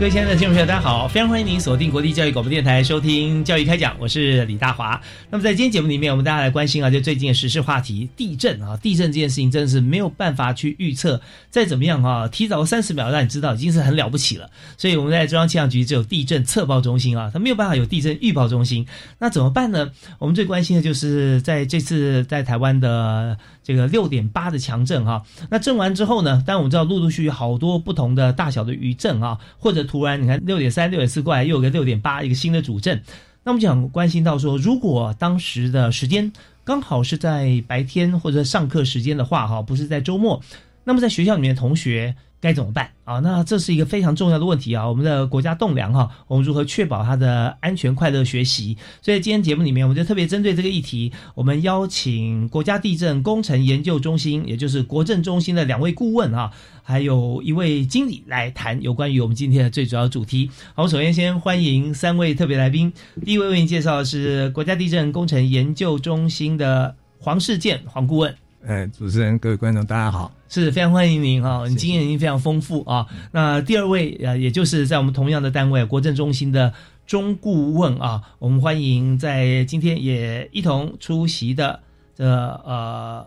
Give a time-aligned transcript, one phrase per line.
[0.00, 1.06] 各位亲爱的听众朋友，大家好！
[1.06, 4.98] 非常欢迎您锁定国立教育广播电台收听《教育开讲》，我是李大华。
[5.28, 8.78] 那么在今天节目里面，我们大家来关心啊，就最近的时事话题——地震啊！
[8.78, 14.48] 地震这件事情真的是没有办法去预测，再怎么样啊，提早三十秒让你知道已经是很了不起了。
[14.78, 18.86] 所以我们在中央气象局只有地震测报中心啊，它没有办法有地震预报中心。
[19.18, 19.90] 那怎么办呢？
[20.18, 23.36] 我们最关心的就是在这次在台湾的
[23.70, 25.22] 这个六点八的强震哈。
[25.48, 33.02] 那震完之后呢，但我们知道陆陆续续好多不同的大小的余震啊，或者突然你看六点三、六点四过来，又有个六点八，一个新的主震。
[33.44, 36.32] 那我们就想关心到说，如果当时的时间
[36.64, 40.42] 刚好是在白天或者上课时间的话，哈，不是在周末，
[40.84, 43.18] 那么在学校里面同学该怎么办啊？
[43.20, 44.88] 那这是一个非常重要的问题啊！
[44.88, 48.78] 我们的国家栋梁哈，我们如何确保他的安全快乐学习？
[49.02, 56.50] 所以今天节目里面，我们就特别针对这个议题，我们邀请国家地震工程研究中心，也就是国震中心的两位顾问啊。
[56.82, 60.50] 还有一位经理来谈有关于我们今天的最主要主题。
[60.74, 62.92] 好，我首先先欢迎三位特别来宾。
[63.24, 68.34] 第一位为您介绍的是国家地震工程研究中心的黄世建黄顾问。
[68.66, 73.06] 呃，主持人、各位观众，大家好，是非常欢迎您哈，你经验已经非常丰富啊。
[73.32, 76.72] 那第二位呃，也就是在我们同样的单位国政中心的
[77.06, 81.80] 中顾问啊，我们欢迎在今天也一同出席的
[82.14, 83.26] 这呃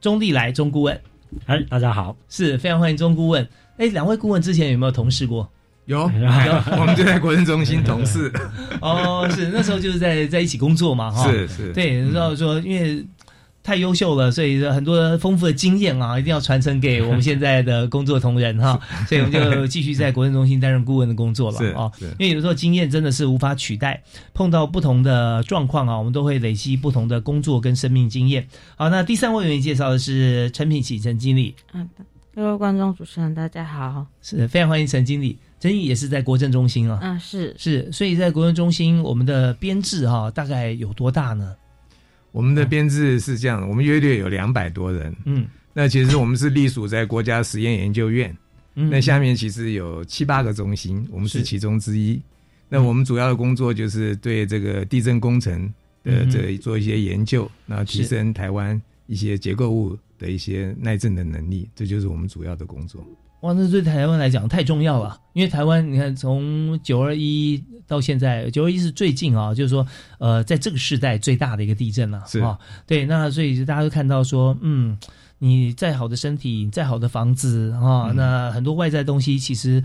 [0.00, 1.00] 钟立来钟顾问。
[1.46, 3.46] 哎，大家好，是非常欢迎钟顾问。
[3.78, 5.50] 哎，两位顾问之前有没有同事过？
[5.86, 6.02] 有，
[6.78, 8.30] 我们就在国政中心同事。
[8.80, 13.04] 哦，是那时候就是在在一起工作嘛，哈，是是，对，然后说因为
[13.68, 21.92] 太优秀了，所以很多丰富的经验啊， 一定要传承给我们现在的工作同仁哈， 所以我们就继续在国政中心担任顾问的工作了啊。
[22.18, 24.02] 因为有时候经验真的是无法取代，
[24.32, 28.48] 碰到不同的状况啊，我们都会累积不同的工作跟生命经验。
[28.74, 31.54] 好，那第三位为您介绍的是陈品喜陈经理。
[31.74, 31.86] 嗯，
[32.34, 35.36] 各位观众主持人大家好，是非常欢迎陈经理。
[35.60, 36.98] 陈毅也是在国政中心啊。
[37.02, 41.54] 嗯，是是，所以在国政中心，我们的编制哈大概有多大呢？
[42.38, 45.12] 我们的编制是这样的，我们约略有两百多人。
[45.24, 48.32] 嗯，那其实我们是隶属在国家实验研究院。
[48.76, 52.22] 嗯，那下面其实有七八个中心，我们是其中之一。
[52.68, 55.68] 那我们主要的工作就是对这个地震工程
[56.04, 63.04] 的这做一些研究，然后提升台湾一些结构物的一些耐震的能力，这就是我们主要的工作。
[63.40, 69.86] 哇，那对台湾来讲太重要了，因为台湾你看从九二一到现在，九二一是最近啊，就是说
[70.18, 74.98] 呃，在这个时代最大的一个地震了，是啊，对，那所以大家都看到说，嗯，
[75.38, 79.84] 你再好的身体，再好的房子啊，那很多外在东西，其实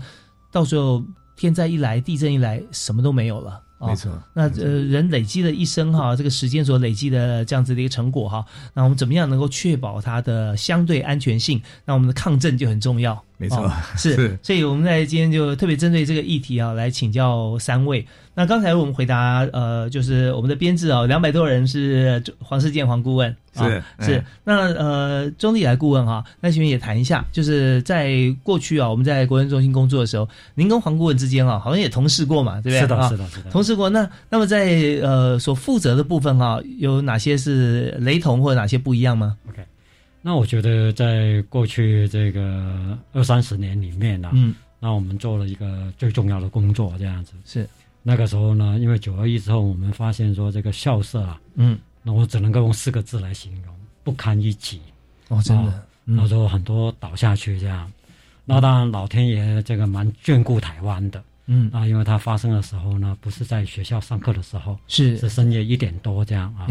[0.50, 1.04] 到时候
[1.36, 3.60] 天灾一来，地震一来，什么都没有了。
[3.80, 8.42] 没错，那呃，人累积了一生哈，这个时间所累积的这样子的一个成果哈，
[8.72, 11.60] 那我们怎么样能够确保它的相对安全性？
[11.84, 13.22] 那我们的抗震就很重要。
[13.36, 18.06] 没错， 是，所以我们在今天就特别针对这个议题啊，来请教三位。
[18.36, 24.24] 那刚才我们回答呃，就是我们的编制啊，两百多人是黄世建黄顾问，是是。
[24.42, 28.12] 那呃，钟立来顾问哈，那请问也谈一下，就是在
[28.42, 32.80] 过去啊，我们在国人中心工作的时候，您跟黄顾问之间啊，好像也同事过嘛，对不对？
[32.80, 33.50] 是的，是的，是的。
[33.50, 34.66] 同事过，那那么在
[35.02, 39.64] 呃所负责的部分哈，有哪些是雷同或者哪些不一样吗？OK。
[40.26, 47.68] 那我觉得，在过去这个二三十年里面呢，嗯，那我们做了一个最重要的工作，这样子是
[48.02, 54.80] 那个时候呢，因为九二一之后，我们发现说这个校舍啊，嗯，那我只能够用四个字来形容，不堪一击。
[55.28, 57.92] 哦，真的，那时候很多倒下去这样。
[58.46, 66.64] 那当然，老天爷这个蛮眷顾台湾的，嗯，啊，因为它发生的时候呢，不是在学校上课的时候，是是深夜一点多这样啊。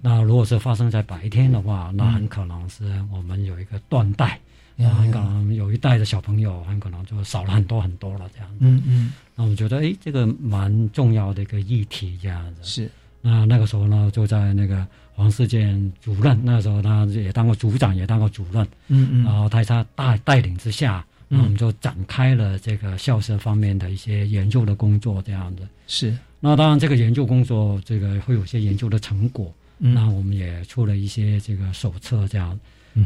[0.00, 4.38] 那如果是发生在白天的话，那很可能是我们有一个断代，
[4.76, 8.56] 那很可能有一代的小朋友很可能就少了很多很多了这样子。
[8.60, 12.62] 嗯嗯，那我觉得哎，这个蛮重要的一个议题这样子。
[12.62, 12.90] 是。
[13.22, 18.66] 那那个时候呢，就在那个黄世健主任那时候，他也当过组长，也当过主任。
[18.88, 19.24] 嗯嗯。
[19.24, 25.68] 然后在他带带领之下，那我们就展开了这个校舍方面的一些研究的工作，这样子。
[25.86, 26.16] 是。
[26.42, 29.52] 那当然，这个研究工作，这个会有些研究的成果。
[29.80, 29.92] 嗯。
[29.94, 32.58] 那我们也出了一些这个手册，这样。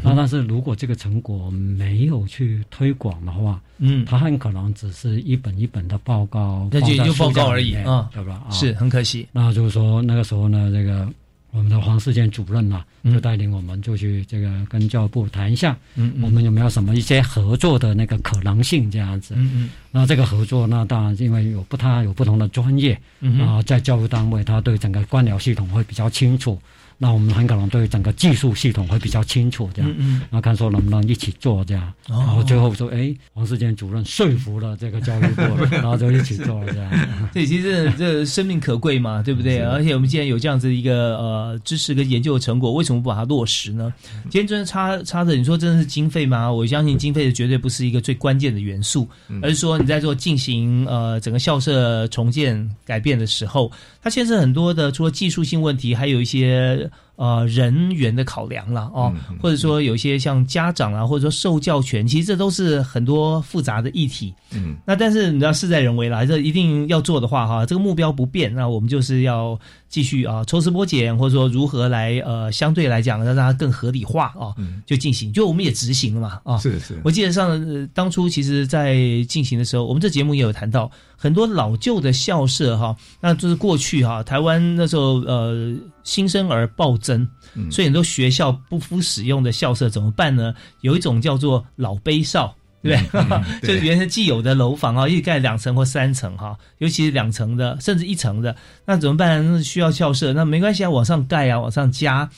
[0.03, 8.47] 那但是如果这个成果没有去推广的话，嗯，它很可能只是一本一本的报告，那就就报告而已啊，对吧？
[8.49, 9.27] 是很可惜。
[9.31, 11.07] 那就是说那个时候呢，这个
[11.55, 19.33] 我们的黄世建主任啊，就带领我们就去这个跟教育部谈一下，嗯，我们有没有什么一些合作的那个可能性这样子？
[19.37, 19.69] 嗯嗯。
[19.91, 22.99] 那这个合作，那当然因为有不他有不同的专业，
[23.39, 26.59] 啊，在教育单位，他对整个官僚系统会比较清楚。
[26.97, 35.41] 那我们很可能对整个技术系统会比较清楚，这样，那看说能不能一起做这样，然后最后说，哎，王世坚主任说服了这个教育部，
[35.75, 36.91] 然后就一起做了这样。
[37.33, 39.59] 对，其实这生命可贵嘛， 对不对？
[39.59, 43.93] 而且我们既然有这样子一个呃知识跟研究的成果，为什么不把它落实呢？
[44.29, 46.49] 今天真的差差着，你说真的是经费吗？
[46.51, 49.05] 我相信经费的绝对不是一个最关键的元素，
[49.41, 53.69] 而是说你在做进行呃整个校舍重建改变的时候，
[54.01, 56.84] 它牵涉很多的，除了技术性问题，还有一些。
[57.15, 64.33] 呃，人员的考量了哦，或者说有些像家长啊，或者说受教权，其实这都是很多复杂的议题。
[64.53, 69.57] 嗯，那但是你知道事在人为了，这一定要做的话哈，这个目标不变，那我们就是要
[69.87, 74.53] 继续啊抽丝剥茧，或者说如何来呃相对来讲让它更合理化啊，
[74.85, 76.57] 就进行，就我们也执行了嘛啊。
[76.57, 78.95] 是是，我记得上当初其实在
[79.27, 80.89] 进行的时候，我们这节目也有谈到
[81.25, 85.75] 很多老旧的校舍哈，那就是过去哈台湾那时候呃。
[86.05, 87.27] 新生儿暴增，
[87.71, 90.53] 所以很多学校不敷使用的校舍怎么办呢？
[90.81, 93.17] 有一种叫做老碑少，对不
[93.65, 93.67] 对？
[93.67, 98.55] 就是原先既有的楼房啊，一盖两层或三层哈，尤其是两层的，甚至一层的，
[98.85, 99.43] 那怎么办？
[99.51, 102.29] 那需要校舍，那没关系啊，往上盖啊，往上加，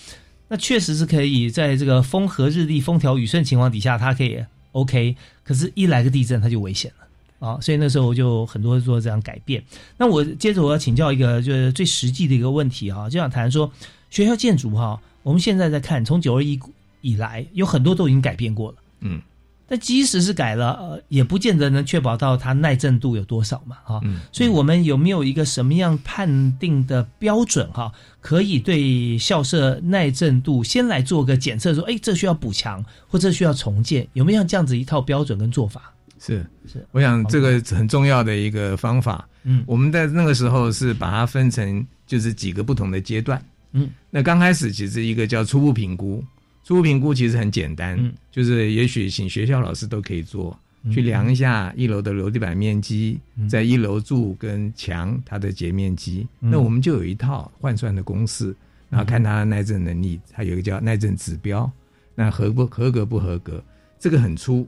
[0.48, 4.42] 那确实是可以在这个风和日丽、风调雨顺情况底下，它可以
[4.72, 5.14] OK。
[5.44, 7.07] 可是，一来个地震，它就危险了。
[7.40, 9.64] 啊，所以那时候我就很多做这样改变。
[9.98, 13.72] 那我接着我要请教一个就是最实际的一个问题哈，就想谈说
[14.10, 16.60] 学校建筑哈，我们现在在看从九二一
[17.02, 19.22] 以来有很多都已经改变过了，嗯，
[19.68, 24.02] 但即使是改了，呃，也不见得能确保到它耐震度有多少嘛，哈，
[24.32, 35.94] 所以我们有没有一个什么样判定的标准哈，可以对校舍耐震度先来做个检测，说哎，这需要补强或者需要重建，有没有像这样子一套标准跟做法？
[36.20, 36.46] 是。
[36.68, 39.28] 是，我想这个很重要的一个方法。
[39.44, 43.42] 嗯，我们在那个时候是把它分成就是几个不同的阶段。
[43.72, 46.24] 嗯，那刚开始其实一个叫初步评估，
[46.64, 47.98] 初步评估其实很简单，
[48.32, 50.58] 就是也许请学校老师都可以做，
[50.92, 58.54] 去量一下一楼的楼地板面积，在一楼柱跟墙它的截面积，那我们就有一套换算的公式，
[58.90, 61.70] 然后看它的耐震能力，它有一个叫耐震指标，
[62.16, 63.64] 那合不合格不合格，
[64.00, 64.68] 这个很粗。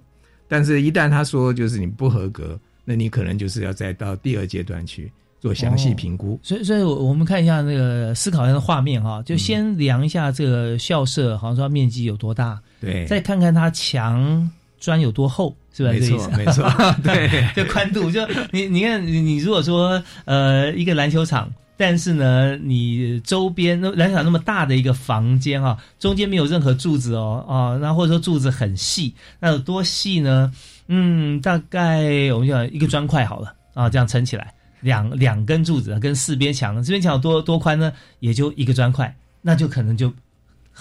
[0.49, 5.09] 但是，一旦他说就是你不合格，那你可能就是要再到第二阶段去
[5.39, 6.37] 做详细评估。
[6.43, 15.91] 所以，所以我们看一下那个思考一下的画面哈，就先量一下这个校舍，好像说面积有多大，对，再看看它墙砖有多厚，是吧？
[15.91, 16.67] 没错，没错，
[17.03, 21.47] 对，就宽度，就你你看，你你如果说呃一个篮球场。
[21.81, 30.51] 但是呢，你周边那来讲那么大的一个房间啊，中间没有任何柱子哦，啊，那或者说柱子很细，那有多细呢？
[30.89, 37.93] 嗯，大概我们讲一个砖块好了啊，这样撑起来，两两根柱子跟四边墙，这边墙有多多宽呢？
[38.19, 40.13] 也就一个砖块，那就可能就。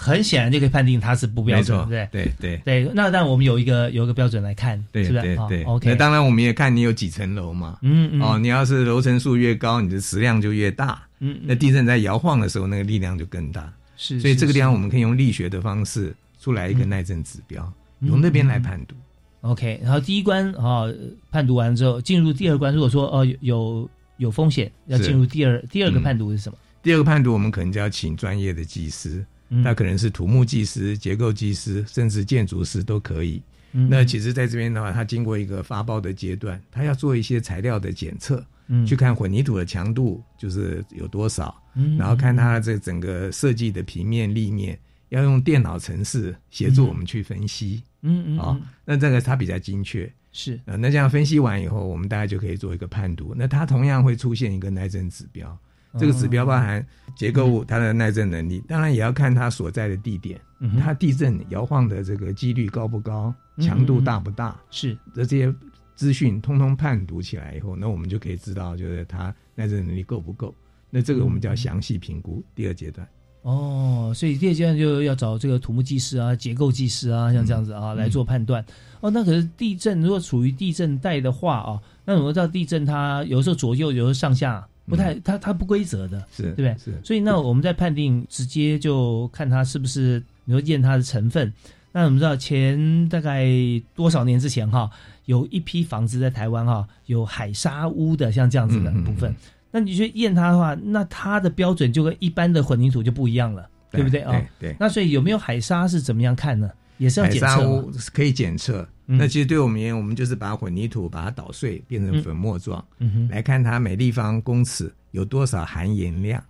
[0.01, 2.91] 很显然就可以判定它是不标准，对不对对对。
[2.95, 5.21] 那但我们有一个有一个标准来看，对是不是？
[5.21, 5.63] 对对。
[5.65, 5.89] OK。
[5.89, 7.77] 那当然我们也看你有几层楼嘛。
[7.81, 8.21] 嗯嗯。
[8.21, 11.03] 哦，你要是楼层数越高，你的质量就越大。
[11.19, 11.37] 嗯。
[11.43, 13.73] 那地震在摇晃的时候，那个力量就更大。
[13.97, 14.21] 是。
[14.21, 17.69] 所以这个地方我们可以用力学的方式出来一个耐震指标，
[18.07, 18.95] 从那边来判读。
[19.41, 19.81] OK。
[19.83, 20.85] 然后第一关啊
[21.29, 22.73] 判读完之后，进入第二关。
[22.73, 26.57] 如果说哦有有风险，要进入第二第二个判读是什么？
[26.81, 29.25] 第二个判读我们可能就要请专业的技师。
[29.49, 33.41] 那可能是土木技师、结构技师，甚至建筑师都可以。
[33.71, 38.43] 那其实在这边的话，他经过一个发包的阶段，他要做一些材料的检测，
[38.87, 41.55] 去看混凝土的强度就是有多少，
[41.97, 44.79] 然后看它这整个设计的平面、立面，
[45.09, 47.83] 要用电脑程式协助我们去分析。
[48.01, 50.11] 嗯嗯，啊，那这个它比较精确。
[50.31, 53.33] 是那这样分析完以后，我们大家就可以做一个判读。
[53.35, 55.57] 那它同样会出现一个耐震指标。
[55.97, 60.39] 这个指标包含结构物它的耐震能力，当然也要看它所在的地点，
[60.79, 64.97] 它地震摇晃的这个几率高不高，强度大不大，是。
[65.15, 65.53] 这这些
[65.95, 70.53] 资讯通通判读起来以后，那我们就可以知道，就是它耐震能力够不够。
[70.89, 73.07] 那这个我们叫详细评估，第二阶段。
[73.41, 78.63] 哦，所以第二阶段就要找这个土木技师啊、结构技师啊，像这样子啊来做判断。
[78.99, 86.75] 哦，那可是地震如果处于地震带的话啊，那我们知道地震它有时候左右，有时候上下不太，它它不规则的，是对不对？
[86.77, 86.99] 是。
[87.03, 91.53] 所以那我们在判定，直接就看它是不是，你说验它的成分。
[91.91, 93.47] 那我们知道前大概
[93.95, 94.89] 多少年之前哈，
[95.25, 99.33] 有一批房子在台湾哈有海沙屋的，像这样子的部分。
[99.71, 104.39] 那你去验它的话，那它的标准就跟一般的混凝土就不一样了，对不对啊？
[104.59, 104.75] 对。
[104.79, 106.69] 那所以有没有海沙是怎么样看呢？
[106.99, 107.91] 也是要检测。
[108.13, 108.87] 可以检测。
[109.07, 112.85] 那其实对我们而言，我们就是把混凝土把它捣碎，变成粉末状，
[113.27, 116.43] 来看它每立方公尺有多少含盐量。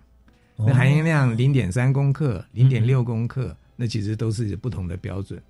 [0.58, 5.42] 那含盐量零点三公克、零点六公克，那其实都是不同的标准。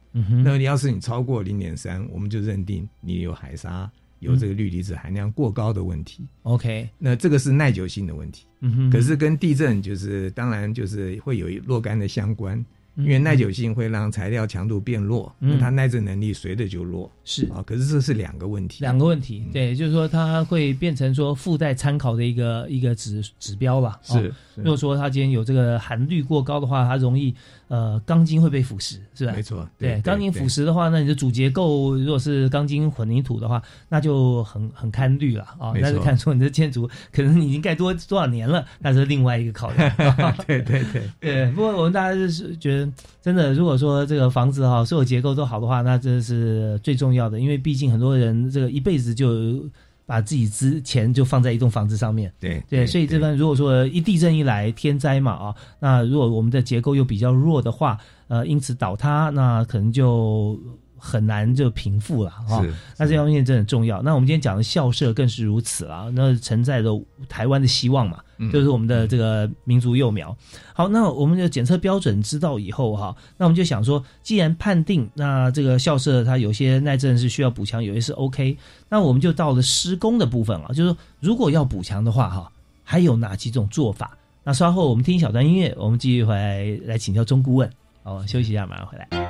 [0.44, 3.90] 那要是你超过零点三，我们就认定你有海沙。
[4.20, 12.62] 有这个氯离子含量过高的问题，OK，那这个是耐久性的问题，嗯哼，可是跟地震就是当然就是会有若干的相关。
[13.02, 17.10] 因为耐久性会让材料强度变弱，那它耐震能力随着就弱。
[17.24, 18.78] 是啊，可是这是两个问题。
[18.80, 24.00] 两个问题，对，就是说它会变成说附带参考的一个一个指指标吧。
[24.02, 27.34] 是，如果说它今天有这个含氯过高的话，它容易
[27.70, 29.32] 呃钢筋会被腐蚀，是吧？
[29.34, 29.66] 没错。
[29.78, 35.72] 对，钢筋腐蚀的话，那你的主结构如果是钢筋混凝土的话，那就很很堪虑了啊。
[35.80, 39.90] 那就看出你的建筑可能已经盖多多少年了，那是另外一个考量。
[40.46, 41.50] 对对对 对。
[41.52, 42.92] 不过我们大家就是觉得。
[43.22, 49.62] 真的，如果说这个房子哈所有结构都好的话，那这是最重要的，因为毕竟很多人这个一辈子就
[50.10, 52.32] 把自己之钱就放在一栋房子上面。
[52.40, 60.58] 对对，所以这边如果说一地震一来，天灾嘛啊，那如果我们的结构又比较弱的话，呃，因此倒塌，那可能就。
[61.00, 62.64] 很难就平复了哈，
[62.98, 64.02] 那这方面真的很重要。
[64.02, 68.18] 那我们今天讲的校舍更是如此了，那承载着台湾的希望嘛，
[68.52, 70.36] 就是我们的这个民族幼苗。
[70.74, 78.56] 好，那我们的检测标准知道以后哈，那我们就想说，既然判定那这个校舍它有些耐震是需要补强，有些是 OK，
[78.88, 82.52] 那我们就到了施工的部分了，就是说如果要补强的话哈，
[82.84, 84.16] 还有哪几种做法？
[84.42, 87.70] 那稍后我们听一小段音乐，我们继续回来来请教钟顾问。
[88.02, 89.29] 好，休息一下，马上回来。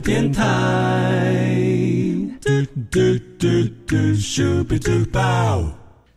[0.00, 1.54] 电台。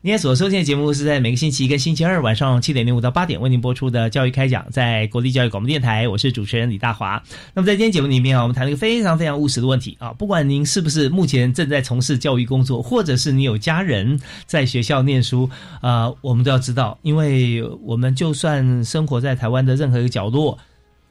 [0.03, 7.21] 今天所收听的节目是在每个星期一跟星期二晚上七点零五到八点为您播出的教育开讲，在国立教育广播电台，我是主持人李大华。
[7.53, 15.49] 那么在今天节目里面啊，我们谈了一个非常非常务实的问题啊，不管您是不是目前正在从事教育工作，或者是你有家人在学校念书
[15.81, 20.57] 啊，我们都要知道，因为我们就算生活在台湾的任何一个角落。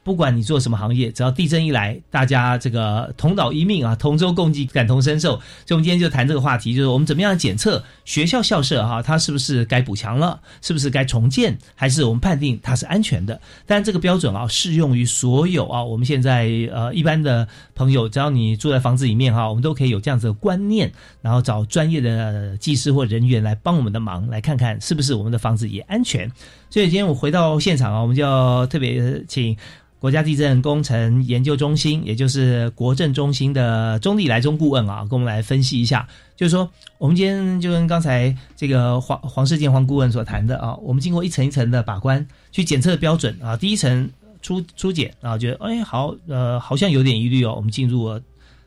[0.07, 5.31] 不管你做什么行业，只要地震一来，大家这个同岛一命啊，同舟共济，感同身受。
[5.31, 13.37] 所以，我们今天就谈这个话题，就是我们怎么样检测学校校舍哈，它是不是该补强了，是不是该重建，还是我们判定它是安全的？
[13.65, 17.45] 但这个标准啊，适用于所有啊，我们现在呃一般的
[17.75, 20.89] 朋友，只要你住在房子里面哈，我们都可以有这样子的观念，
[21.21, 26.31] 然后找专业的技师或人员来帮我们的忙，来看看是不是我们的房子也安全。
[26.69, 29.57] 所以，今天我回到现场啊，我们就要特别请。
[29.99, 36.07] 国家地震工程研究中心，也就是国政中心的钟立来钟顾问啊，跟我们来分析一下。
[36.35, 36.69] 就是说，
[36.99, 44.07] 我们今天就跟刚才这个黄黄世建黄顾问所谈的啊，我们经过一层一层的把关，去检测标准啊，第一层
[44.43, 48.21] 初初检啊，觉得哎好，呃，好像有点疑虑哦，我们进入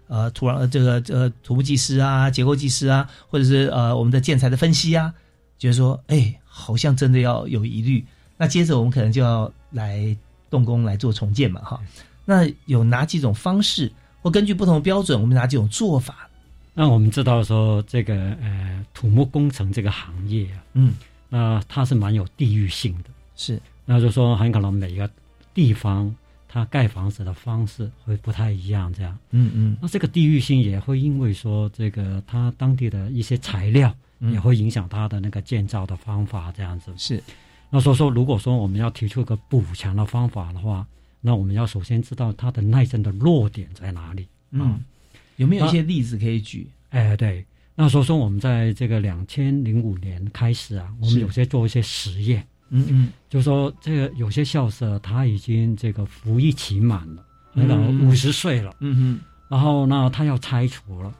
[0.09, 5.15] 呃土壤这个呃土木技师啊、结构技师啊，或者是呃我们的建材的分析啊，
[5.57, 8.05] 就是说哎，好像真的要有疑虑，
[8.37, 10.15] 那接着我们可能就要来。
[10.51, 11.81] 动工来做重建嘛，哈，
[12.25, 13.89] 那有哪几种方式，
[14.21, 16.29] 或根据不同的标准，我们哪几种做法？
[16.75, 20.95] 那我们知道说，这个呃土木工程这个行业啊，嗯，
[21.29, 25.09] 那它是蛮有地域性的，是，那就说很可能每个
[25.55, 26.13] 地方
[26.49, 37.23] 它盖房子的方式会不太一样，这样，嗯嗯，那这个地域性也会因为说这个它当地的一些材料也会影响它的那个建造的方法，这样子是。
[37.71, 40.87] 那所以说，如果说我们要提出一个补强的方法的话，
[41.21, 44.27] 那我们要首先知道它的耐震的弱点在哪里。
[44.51, 44.81] 嗯，
[45.37, 46.69] 有没有一些例子可以举？
[46.91, 47.45] 哎，对。
[47.77, 52.47] 那所以说，我们在这个两千零五年开始啊，我们有些做一些实验。
[52.71, 58.75] 嗯嗯，就说这个有些校舍他已经这个服役期满了，那个五十岁了。
[58.81, 59.21] 嗯嗯。
[59.49, 61.15] 然后那他要拆除了，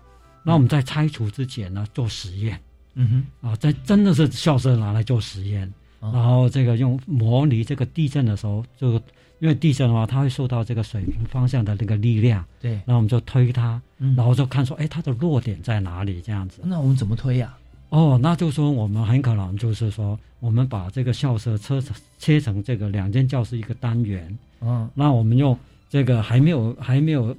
[0.45, 2.61] 那我们在拆除之前呢做实验。
[2.95, 3.49] 嗯哼。
[3.49, 5.73] 啊，在真的是校舍拿来做实验。
[6.01, 8.93] 然后这个用模拟这个地震的时候，就
[9.39, 13.79] 因为地震的话，它会受到这个水平方向的那个力量，对，然后我们就推它，
[14.17, 16.23] 然后就看说，哎，它的弱点在哪里？
[16.23, 16.63] 这样子。
[16.65, 17.55] 那我们怎么推呀？
[17.91, 21.83] 哦，那就说我们很可能就是说，我们把这个校舍车
[22.17, 25.55] 切成这个两间教室一个单元，嗯，那我们用
[25.91, 27.37] 这个还没有还没有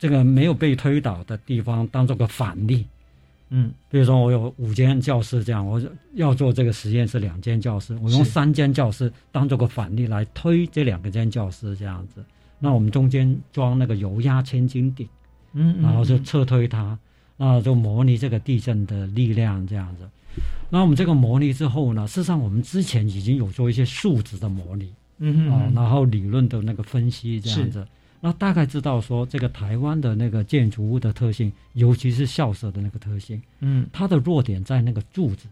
[0.00, 2.84] 这个没有被推倒的地方当做个反例。
[3.52, 5.82] 嗯，比如说我有五间教室，这样我
[6.14, 12.24] 要做这个实验是两间教室，我用三间教室当做个反例来推这两个间教室这样子。
[12.60, 15.08] 那我们中间装那个油压千斤顶，
[15.52, 16.96] 嗯，然后就侧推它，
[17.36, 20.08] 那就模拟这个地震的力量这样子。
[20.68, 27.84] 那我们这个模拟之后呢，事实上我们之前已经有做一些数值的模拟，嗯啊，然后理论的那个分析这样子。
[28.20, 35.46] 那大概知道说，这个台湾的那个建筑物的特性，尤其是校舍的那个特性，嗯，它的弱点在那个柱子，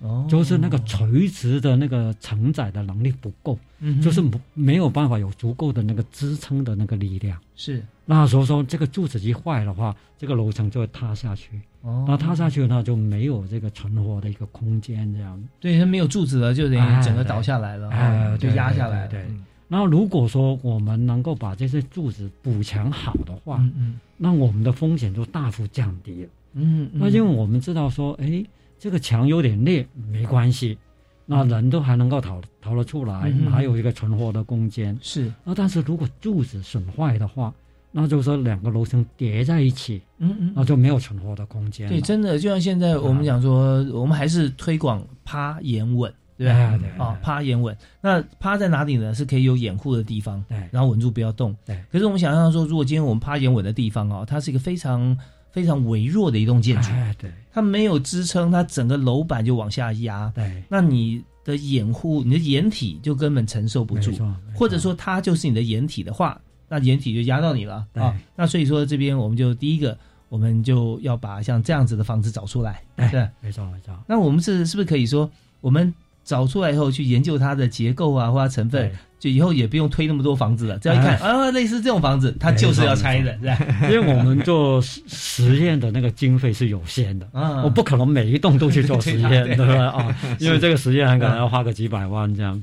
[0.00, 7.82] 哦，就是那个垂直的那个承载的能力不够，嗯，就是没没有办法有足够的那个支撑的那个力量，是。
[8.04, 15.42] 那所以说，这个柱子一坏的话，这个楼层就会塌下去，哦，那塌下去那就没有这个存活的一个空间，这样。
[15.60, 19.24] 对，它没有柱子了，就等于整个倒下来了，哎，就压下来，对。
[19.72, 26.28] 然后，如果说我们能够把这些柱子补强好的话，嗯嗯，那我们的风险就大幅降低了。
[26.52, 28.44] 嗯，那因为我们知道说，哎，
[28.78, 30.76] 这个墙有点裂没关系，
[31.24, 34.94] 那人都还能够逃逃得出来，还有一个存活的空间。
[35.00, 35.32] 是。
[35.42, 37.50] 那但是如果柱子损坏的话，
[37.90, 41.88] 那就是说两个楼层叠在一起，嗯嗯，那就没有存活的空间。
[41.88, 46.12] 对，真的就像现在我们讲说，我们还是推广趴延稳。
[46.44, 49.14] 对对啊，趴眼稳，那趴在哪里呢？
[49.14, 51.54] 是可以有掩护的地方，对，然后稳住不要动。
[51.64, 55.16] 对，可是我们想象说，如果今天我们趴眼稳的地方哦，它是一个非常
[55.50, 64.12] 非常微弱的一栋建筑，对，它没有支撑，它整个楼板就往下压，对，那你的掩护，你的掩体就根本承受不住，
[64.54, 68.16] 或者说它就是你的掩体的话，那掩体就压到你了啊。
[68.34, 69.96] 那所以说这边我们就第一个，
[70.28, 73.94] 我们就要把像这样子的房子找出来，对，没错没错。
[74.06, 75.92] 那我们是是不是可以说我们？
[76.24, 80.78] 找出来以后去研究它的结构啊，或者成分，就以后也不用推那么多房子了。
[80.78, 83.58] 只要一看 啊，类似这种房子，它就是要拆的，是吧？
[83.88, 87.28] 因为我们做实验的那个经费是有限的，
[87.64, 90.16] 我不可能每一栋都去做实验，对 不对啊？
[90.38, 92.62] 因为这个实验很可能要花个几百万这样。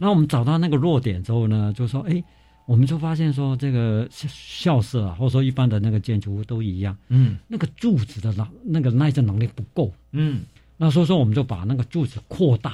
[0.00, 2.22] 那我们找到那个弱点之后呢，就说，哎，
[2.66, 10.40] 我们就发现说，这个校舍啊，或者说一般的那个建筑物都一样，嗯，那个柱子的那那个耐震能力不够，嗯，
[10.76, 12.72] 那所以说我们就把那个柱子扩大。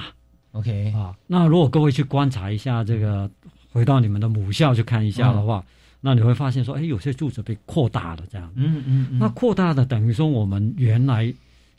[0.53, 3.29] OK 啊，那如果各位去观察一下这个，
[3.71, 5.63] 回到你们的母校去看一下的话，
[6.01, 8.51] 那你会发现说，哎，有些柱子被扩大了，这样。
[8.55, 9.19] 嗯嗯嗯。
[9.19, 11.31] 那扩大的等于说，我们原来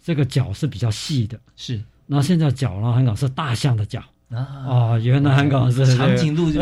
[0.02, 1.83] 这个脚是比较细的，是。
[2.06, 6.61] 那现在脚呢，很可能是大象的脚啊，原来很可能是 长颈鹿，就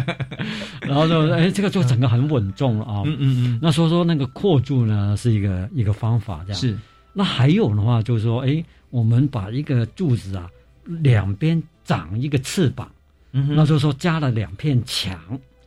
[0.82, 3.02] 然后就哎，这个就整个很稳重了啊。
[3.06, 3.58] 嗯嗯嗯。
[3.62, 6.60] 那所以说，那个扩柱呢，是一个一个方法，这样。
[6.60, 6.76] 是。
[7.14, 10.46] 那还有的话，就是说，哎，我们把一个柱子啊。
[10.84, 12.90] 两边长一个翅膀，
[13.30, 15.18] 那就是说加了两片墙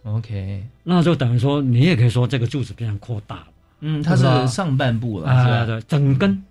[0.04, 3.48] ，OK，那就等于说你也可以说这个柱子变成扩大了，
[3.82, 5.66] 嗯，它是上半部了，是吧？
[5.66, 6.44] 对，整根，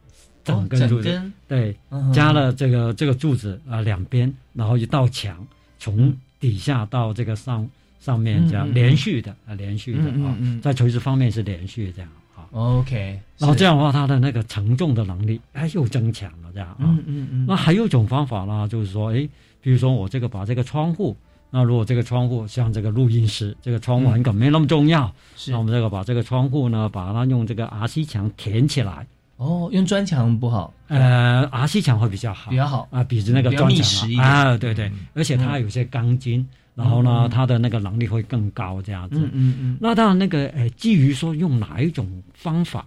[0.42, 1.77] 整根柱子，对，
[2.12, 5.46] 加了这个这个柱子啊两边，然后一道墙
[5.79, 7.68] 从底下到这个上
[8.00, 12.11] 上面这样连续的啊，连续的啊，在垂直方面是连续这样。
[12.11, 12.24] 啊。
[12.55, 16.77] OK，然后这样的话，它的那个承重的能力哎又增强了这样啊。
[16.79, 17.47] 嗯嗯嗯。
[17.47, 19.29] 那还有一种方法呢，就是说，哎，
[19.61, 21.17] 比如说我这个把这个窗户，
[21.51, 25.12] 那如果这个窗户像这个录音室，这个窗户很可能没那么重要，
[25.49, 29.07] 那我们这个把这个窗户呢，把它用这个 RC 墙填起来。
[29.37, 39.18] 哦，用砖墙不好，呃，RC 墙会比较好，比较好啊，比着那个砖墙啊，对对，而且它有些钢筋，然后呢，它的那个能力会更高，这样子。
[39.18, 39.79] 嗯嗯嗯。
[39.81, 42.87] 那当然，那个诶，基于说用哪一种方法，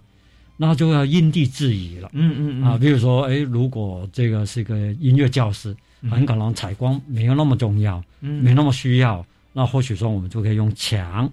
[0.56, 2.08] 那就要因地制宜了。
[2.14, 2.64] 嗯嗯嗯。
[2.64, 5.76] 啊，比如说，哎，如果这个是个音乐教室，
[6.10, 11.30] 很可能采光没有那么重要，嗯没那么需要，那或许说我们就可以用墙。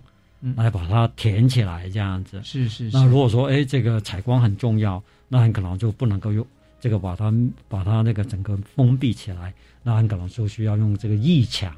[0.56, 2.90] 来把它填起来，这样子是是。
[2.94, 6.46] 那如果说哎，这个采光很重要，那很可能就不能够用
[6.80, 7.34] 这个把它
[7.68, 11.76] 把它那个整个封闭起来，那很可能就需要用这个翼墙，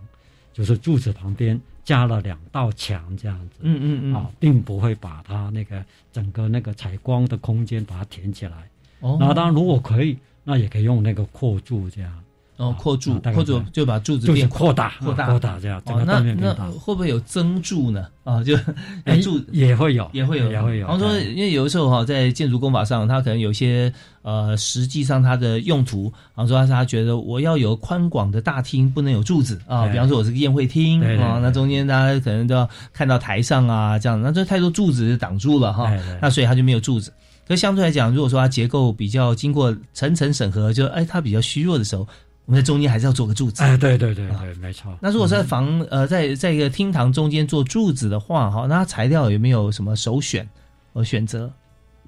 [0.54, 3.60] 就是柱子旁边加了两道墙这样子。
[3.62, 4.14] 嗯嗯嗯。
[4.14, 8.70] 啊，并不会把它那个整个那个采光的空间把它填起来。
[9.00, 9.18] 哦。
[9.20, 12.12] 那当然，如果可以，那也可以用那个扩柱这样。
[12.58, 15.82] 哦，扩柱，扩柱就把柱子变扩大，扩大，扩大这样。
[15.86, 18.08] 哦，那那会不会有增柱呢？
[18.24, 18.58] 啊，就
[19.22, 20.88] 柱也会有，也会有，也会有。
[20.88, 23.94] 然后说，因为有的时候哈，在建筑工法上，它可能有些
[24.24, 29.86] 呃，实际上它的用途，然后说他他觉得我要有宽广的大厅，不能有柱子啊。
[29.88, 37.14] 比方说，我是个宴会厅啊，那中间大家可能都要看到台上啊，这样，那这太多柱子挡住了哈，那所以它就没有柱子。
[37.48, 42.06] 可相对来讲，如果说它结构比较经过层层审核，就哎它比较虚弱的时候。
[42.48, 43.62] 我们在中间还是要做个柱子。
[43.62, 44.98] 哎，对对对对，没错。
[45.02, 50.48] 那如果在房呃，在在一个厅堂中间做柱子的话，哈，那材料有没有什么首选
[50.94, 51.52] 和选择？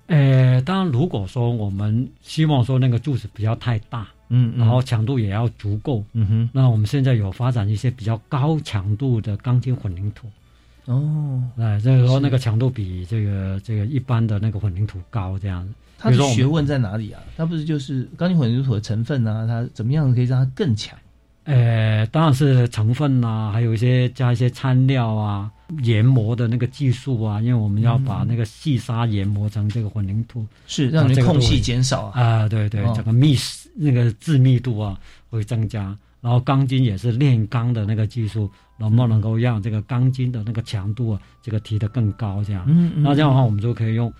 [0.08, 10.28] 呃，当然，如果说我们希望说那个柱子不要太大，嗯，然后强度也要足够，嗯哼，那我们现在有发展一些比较高强度的钢筋混凝土。
[10.86, 15.74] 哦，哎，就是说那个强度比这个这个一般的那个混凝土高，这样子。
[16.00, 17.22] 它的学问在哪里啊？
[17.36, 19.46] 它不是就是钢筋混凝土的成分呢？
[19.48, 20.98] 它怎么样可以让它更强？
[21.44, 25.50] 呃，当然是成分呐，还有一些加一些掺料啊，
[25.82, 32.22] 研磨的那个技术啊，因为我们要把那个细沙研磨成这个混凝土，是让你空隙减少啊。
[32.22, 33.36] 啊，对对，整个密
[33.74, 35.00] 那个致密度啊
[35.32, 42.44] 会增加，然后钢筋也是炼钢的那个技术，能不能够让这个钢筋的那个强度啊这个提得更高？
[42.44, 44.14] 这样，嗯嗯，那这样的话我们就可以用。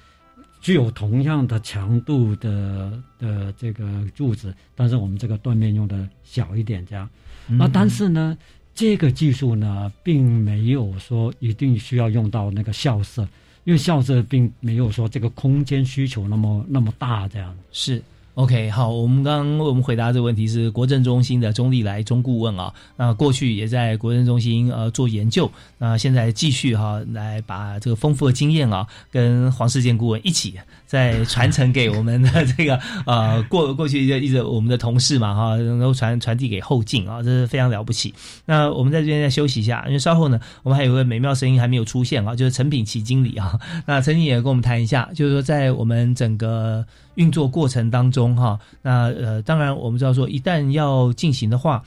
[0.62, 7.10] 具有同样的强度的的这个柱子，但是我们这个断面用的小一点，这样。
[7.48, 8.38] 那但是呢，
[8.76, 13.28] 这个技术呢，并没有说一定需要用到那个校舍，
[13.64, 18.02] 因为校舍并没有说这个空间需求那么那么大，这样是。
[18.40, 30.54] OK，好，我们刚刚我们回答这个问题是国政中心的钟立来钟顾问啊，那过去也在国政中心呃做研究，那现在继续哈来把这个丰富的经验啊，跟黄世健顾问一起
[30.86, 38.14] 再传承给我们的这个呃过过去一直我们的同事嘛哈， 能够传传递给后进啊，这是非常了不起。
[38.46, 46.86] 那我们在这边再休息一下，因为稍后呢，我们还有个美妙声音还没有出现啊，就是陈品奇经理啊，那陈经理也跟我们谈一下，就是说在我们整个。
[47.20, 51.84] 运作过程当中，哈，那呃，当然我们知道说，一旦要进行的话，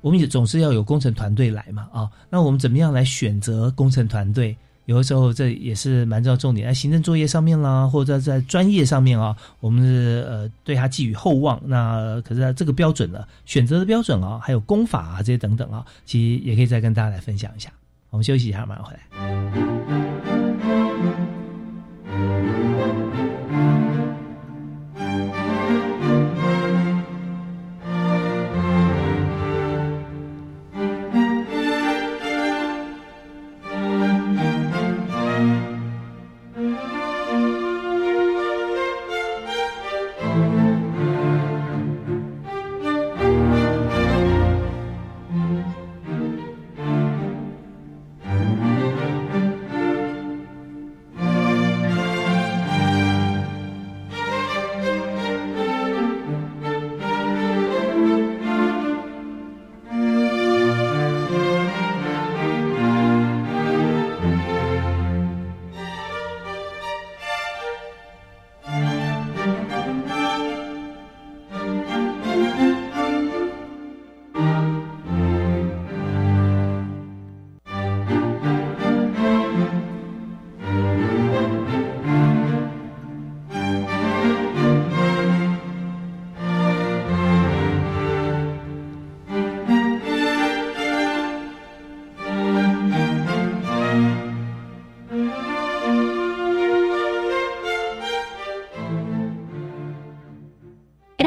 [0.00, 4.56] 我们也总是要有工程团队来嘛，啊，那我们怎么样来选择工程团队？
[4.86, 11.60] 有的时候这也是蛮重要重点，在行政作业上面啦，或者在专业上面啊，我们是呃对他寄予厚望。
[11.66, 17.68] 那可是这个标准呢，选择的标准啊，还有功法啊这些等等啊，其实也可以再跟大家来分享一下。
[18.08, 19.95] 我们休息一下，马上回来。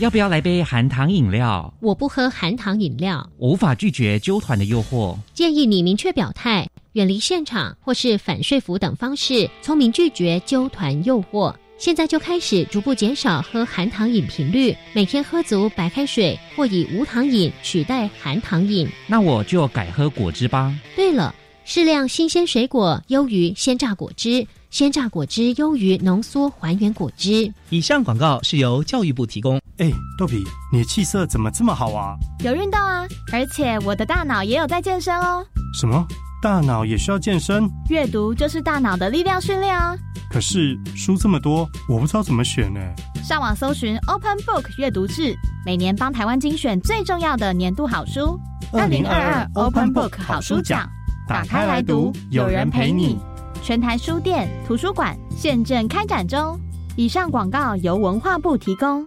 [0.00, 1.74] 要不要来杯含糖饮料？
[1.80, 3.28] 我不喝含糖饮料。
[3.36, 5.14] 我无法拒绝纠团的诱惑。
[5.34, 11.54] 建议你明确表态，远离现场或是反说服等方式，聪明拒绝纠团诱惑。
[11.76, 18.88] 现在就开始逐步减少喝含糖饮频率，每天喝足白开水或以无糖饮取代含糖饮。
[19.06, 20.74] 那我就改喝果汁吧。
[20.96, 21.34] 对了，
[21.66, 27.52] 适量新鲜水果优于鲜榨果汁，鲜榨果汁优于浓缩还原果汁。
[27.68, 29.60] 以上广告是由教育部提供。
[29.80, 32.14] 哎，豆皮，你的气色怎么这么好啊？
[32.44, 35.42] 有运动啊，而且我的大脑也有在健身哦。
[35.72, 36.06] 什么？
[36.42, 37.66] 大脑也需要健身？
[37.88, 39.96] 阅读就是大脑的力量训练哦。
[40.30, 42.78] 可是书这么多，我不知道怎么选呢。
[43.24, 48.38] 上网搜寻 Open Book 阅读志，每年帮台湾精选最重要的年度好书。
[48.74, 50.86] 二零二二 Open Book 好书奖，
[51.26, 53.18] 打开来读，有人陪你。
[53.62, 56.60] 全台书店、图书馆现正开展中。
[56.96, 59.06] 以上广告由文化部提供。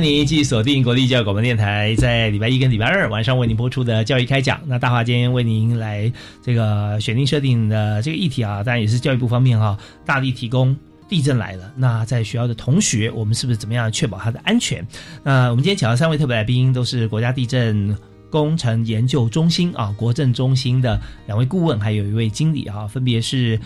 [0.00, 4.60] 您继续锁定国立教育广播电台，在礼拜一跟礼拜二晚上为您播出的教育开讲。
[4.66, 6.10] 那大华今天为您来
[6.42, 10.76] 这个选定设定的这个议题啊，当然也是教育部方面哈，大力提供。
[11.08, 14.86] 地震来了，那在学校的同学，我们是不是怎么样确保他的安全？
[15.24, 17.96] 那我们今天请到三位特别来宾，都是国家地震
[18.30, 23.58] 工程研究中心啊国政中心的两位顾问，还有一位经理啊，分别是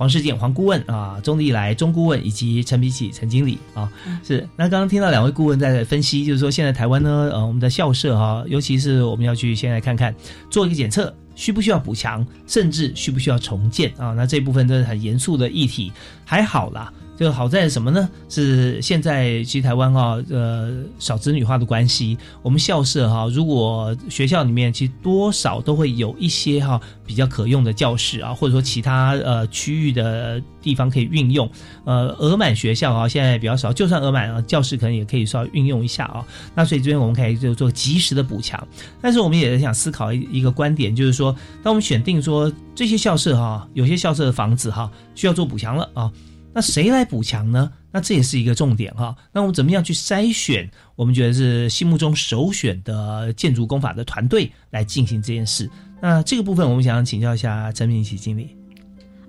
[0.00, 3.86] 黄世健黄顾问啊，钟立来钟顾问以及陈比起陈经理啊。
[4.24, 10.14] 是，那刚刚听到两位顾问在分析，就是说现在台湾呢，呃，我们的校舍哈，尤其是我们要去现在看看
[10.48, 11.14] 做一个检测。
[11.36, 14.12] 需不需要补强，甚至需不需要重建啊？
[14.12, 15.90] 那这部分真的很严肃的议题，
[16.24, 16.92] 还好啦。
[17.20, 18.08] 这个好在什么呢？
[18.30, 31.46] 是现在其实台湾啊，呃，少子女化的关系，我们校舍哈，如果学校里面其实多少都会有一些哈比较可用的教室啊，或者说其他呃区域的地方可以运用。
[31.84, 36.24] 呃，额满学校啊，现在比较少，就算额满啊，教室可能也可以稍微运用一下啊。
[36.54, 38.66] 那所以这边我们可以就做及时的补强。
[38.98, 46.10] 但是我们也想思考一一个观点，就是说，当我们选定说这些校舍哈，有些校舍的房子哈需要做补强了啊。
[46.52, 47.72] 那谁来补强呢？
[47.92, 49.16] 那这也是一个重点哈。
[49.32, 50.68] 那我们怎么样去筛选？
[50.96, 55.70] 我们觉得是心目中首选的建筑工法的团队来进行这件事。
[56.00, 58.56] 那这个部分，我们想请教一下陈明奇经理。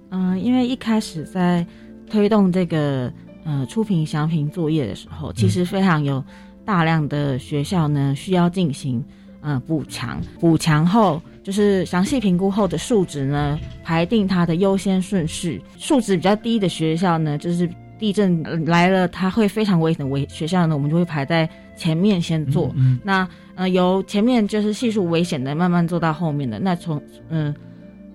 [0.09, 1.65] 嗯，因为一开始在
[2.09, 3.11] 推动这个
[3.43, 6.23] 呃初评详评作业的时候，其实非常有
[6.65, 9.03] 大量的学校呢需要进行
[9.41, 11.21] 呃补强，补强后。
[11.43, 15.59] 就是详细评估后的数值呢，排定它的优先顺序。
[15.75, 22.71] 数值比较低的学校呢，就是地震来了，它会非常危险的危学校呢，我们就会排在前面先做。
[23.03, 26.59] 那呃，由前面就是系数危险的，慢慢做到后面的。
[26.59, 27.51] 那从嗯，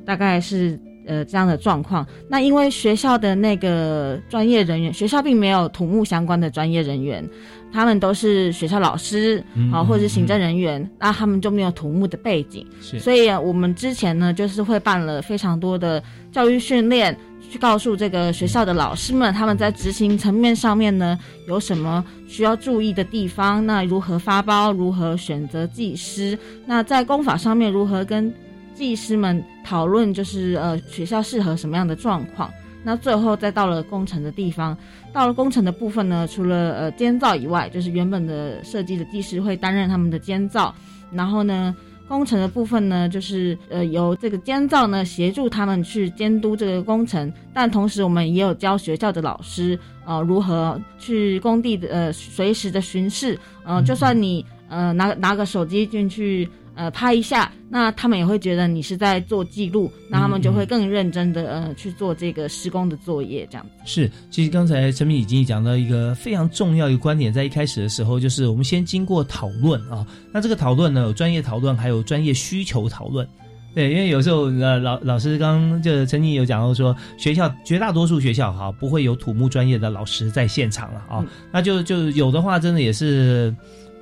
[0.05, 2.07] 大概是呃这样的状况。
[2.29, 7.29] 那因为学校的那个专业人员，学校并没有土木相关的专业人员。
[7.73, 17.15] 他们都是学校老师啊，或者是行政人员，那他们就没有土木的背景，所以我们之前呢，就是会办了非常多的教育训练，
[17.51, 28.33] 去告诉这个学校的老师们，他们在执行层面上面呢，有什么需要注意的地方，那如何发包，如何选择技师，那在功法上面如何跟
[28.77, 32.49] 技师们讨论，就是呃学校适合什么样的状况。
[32.85, 34.77] 那最后再到了工程的地方，
[35.13, 40.73] 到了工程的部分呢，除了呃监造以外，就是原本的设计的技师会担任他们的监造，
[41.11, 41.75] 然后呢，
[42.07, 56.49] 工程的部分呢，就是呃由这个监造呢协助他们去监督这个工程，但同时我们也有教学校的老师呃如何去工地的呃随时的巡视，呃就算你呃拿拿个手机进去。
[56.77, 63.73] 呃，拍一下，那他们也会觉得你是在做记录，那他们就会更认真的呃去做这个施工的作业，这样子。
[63.87, 73.27] 是，其实刚才陈明已经讲到一个非常重要一个观点，在一开始的时候，就是我们先经过讨论啊，那这个讨论呢，有专业讨论，还有专业需求讨论。
[73.75, 83.55] 对，因为有时候呃老老师刚就曾经有讲到说，学校绝大多数学校哈不会有土木专业的老师在现场了啊，那就就有的话，真的也是。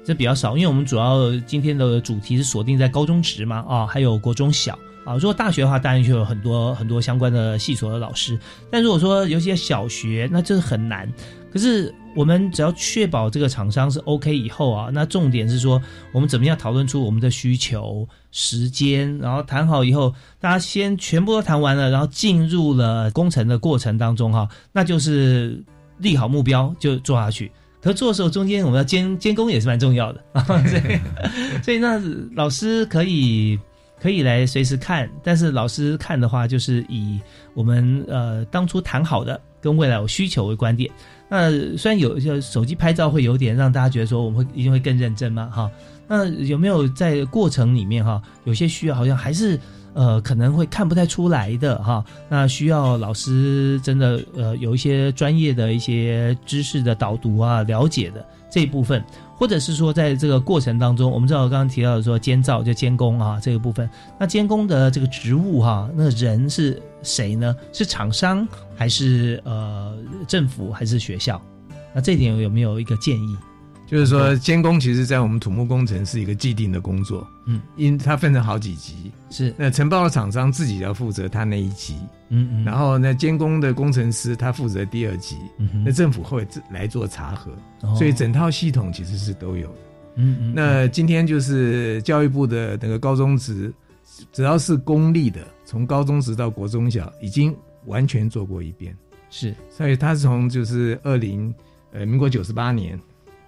[0.04, 5.14] 这比较少，因为我们主要今天的主题是锁定在高中职嘛，啊，还有国中小啊。
[5.14, 8.38] 如果大学的话，当然就有很多很多相关的系所的老师。
[8.70, 11.10] 但如果说有些小学，那这很难。
[11.50, 15.80] 可是我们只要确保这个厂商是 OK 以后啊，那重点是说
[16.12, 25.62] 我们怎么样讨论出我们的需求时间，然后谈好以后，大家先全部都谈完了，然后进入了工程的过程当中哈，那就是
[25.98, 27.50] 立好目标就做下去。
[27.84, 30.98] 合作的时候，中间我们要监监工也是蛮重要的啊， 所以
[31.62, 32.00] 所以那
[32.34, 33.58] 老师可以
[34.00, 37.20] 可以来随时看，但是老师看的话，就是以
[37.52, 40.90] 我们呃当初谈好的跟未来有需求为观点。
[41.28, 45.70] 那虽然有就手机拍照会有点让大家觉得说我们会一定会更认真嘛哈，
[46.08, 49.60] 那有没有在过程里面哈，有些需要好像还是。
[49.94, 59.02] 呃，可能会看不太出来的哈，那需要老师真的呃有一些专业的一些知识的导读啊，了解的这一部分，
[59.36, 67.54] 或者是说在这个过程当中，我们知道刚刚提到的说监造就监工啊这个部分，那监工的这个职务哈，那人是谁呢？
[67.72, 71.40] 是厂商还是呃政府还是学校？
[71.94, 73.36] 那这点有没有一个建议？
[73.94, 79.54] 就是说，监工其实，在我们土木工程是一个既定的工作，嗯，因它分成好几级，是。
[79.56, 81.96] 那承包的厂商自己要负责他那一级，
[82.28, 85.36] 嗯嗯，然后呢，监工的工程师他负责第二级，
[85.84, 87.52] 那政府会来做查核，
[87.94, 89.72] 所以整套系统其实是都有，
[90.16, 90.52] 嗯嗯。
[90.56, 93.72] 那今天就是教育部的那个高中职，
[94.32, 98.92] 只要是公立的，从高中职到国中小，已经完全做过一遍，
[99.30, 101.54] 是，所以他是从就是二零
[101.92, 102.98] 呃民国九十八年。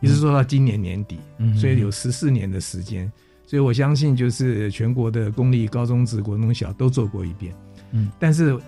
[0.06, 3.10] 一直做到今年年底，嗯所以有十四年的时间，
[3.46, 7.52] 所以我相信就是全国的公立高中职、国中小都做过一遍。
[7.92, 8.58] 嗯，但是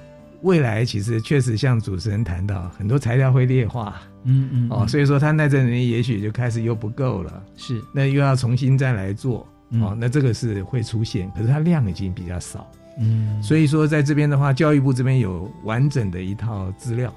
[0.42, 12.70] 未来其实确实像主持人谈到，很多材料会劣化，嗯嗯，哦，所以说它耐震能力也许就开始又不够了，是，那又要重新再来做，哦，那这个是会出现，可是它量已经比较少，
[13.00, 17.12] 嗯，所以说在这边的话，教育部这边有完整的一套资料，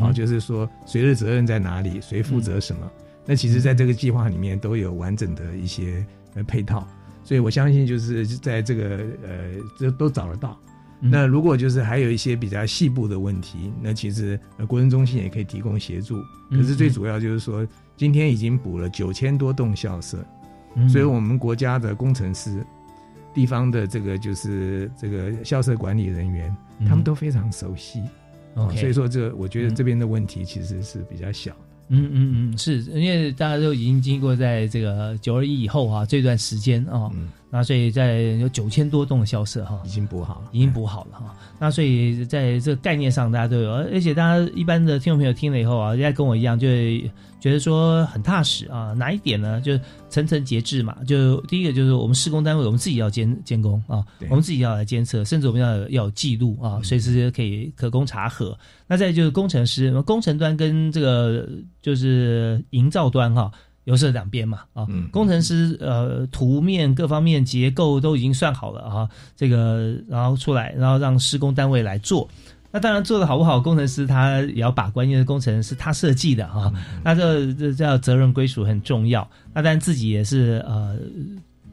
[0.00, 2.90] 哦，就是说谁的责任在哪里，谁负责什么。
[3.26, 6.86] 那其实，在这个计划里面都有完整的一些呃配套，
[7.22, 10.58] 所以我相信就是在这个呃，这都找得到。
[11.00, 16.22] 那如果就是还有一些比较细部的问题，那其实呃，国人中心也可以提供协助。
[16.50, 20.24] 可是最主要就是说，今天已经补了九千多栋校舍，
[20.88, 22.64] 所以我们国家的工程师、
[23.34, 26.54] 地方的这个就是这个校舍管理人员，
[26.88, 28.02] 他们都非常熟悉。
[28.54, 31.54] 所以说，这我觉得这边的问题其实是比较小。
[31.88, 37.10] 嗯嗯嗯，是因为大家都已经经过在这个九二一以后啊这段时间啊，
[37.56, 41.32] 那所以在有九千多栋的校舍哈，已经补好了，已经补好了哈。
[41.56, 46.66] 那所以在这个概念上，大家都有，而且大家一般的听众朋友听了以后啊，应该跟我一样，就
[47.38, 48.92] 觉得说很踏实啊。
[48.94, 49.60] 哪一点呢？
[49.60, 50.96] 就层层节制嘛。
[51.06, 58.58] 就第一个就是我们施工单位，我们自己要监监工啊，我们自己要来监测，甚至我们要要有记录啊，随时可以可供查核。
[58.88, 61.48] 那再就是工程师，工程端跟这个
[61.80, 63.48] 就是营造端哈。
[63.84, 72.28] 有是两边嘛啊，工程师呃图面各方面结构都已经算好了啊，这个然后出来，然后让施工单位来做。
[72.70, 76.72] 那当然做的好不好，工程师他也要把关，因为工程是他设计的啊。
[77.04, 79.28] 那这这叫责任归属很重要。
[79.52, 80.96] 那但自己也是呃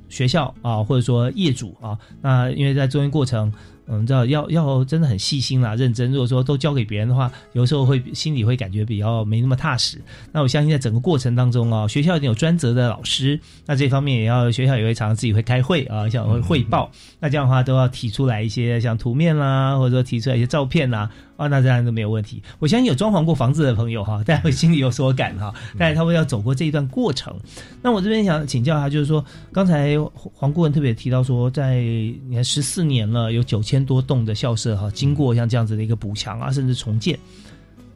[0.10, 3.52] 学校啊，或者说业主啊，那因为在中间过程。
[3.92, 6.12] 嗯，知道要要真的很细心啦，认真。
[6.14, 10.02] 如果说都交给别人的话，有时候会心里会感觉比较没那么踏实。
[10.32, 16.90] 那我相信在整个过程当中啊，学校一定有专责的老师，那这方面也要学校也会常常自己会开会啊，像会汇报。
[17.20, 21.10] 那这样的话都要提出来一些像图面啦，或者说提出来一些照片啦。
[21.42, 22.42] 啊，那这样都没有问题。
[22.60, 25.54] 我相信有装潢过房子的朋友哈，大家会心里有所感哈。
[25.78, 27.36] 但是他会要走过这一段过程。
[27.82, 37.18] 那我这边想请教一下，就是说，刚才黄顾问特别提到说，在你看十四年了，有九千多栋的校舍哈，经过像这样子的一个补强啊，甚至重建，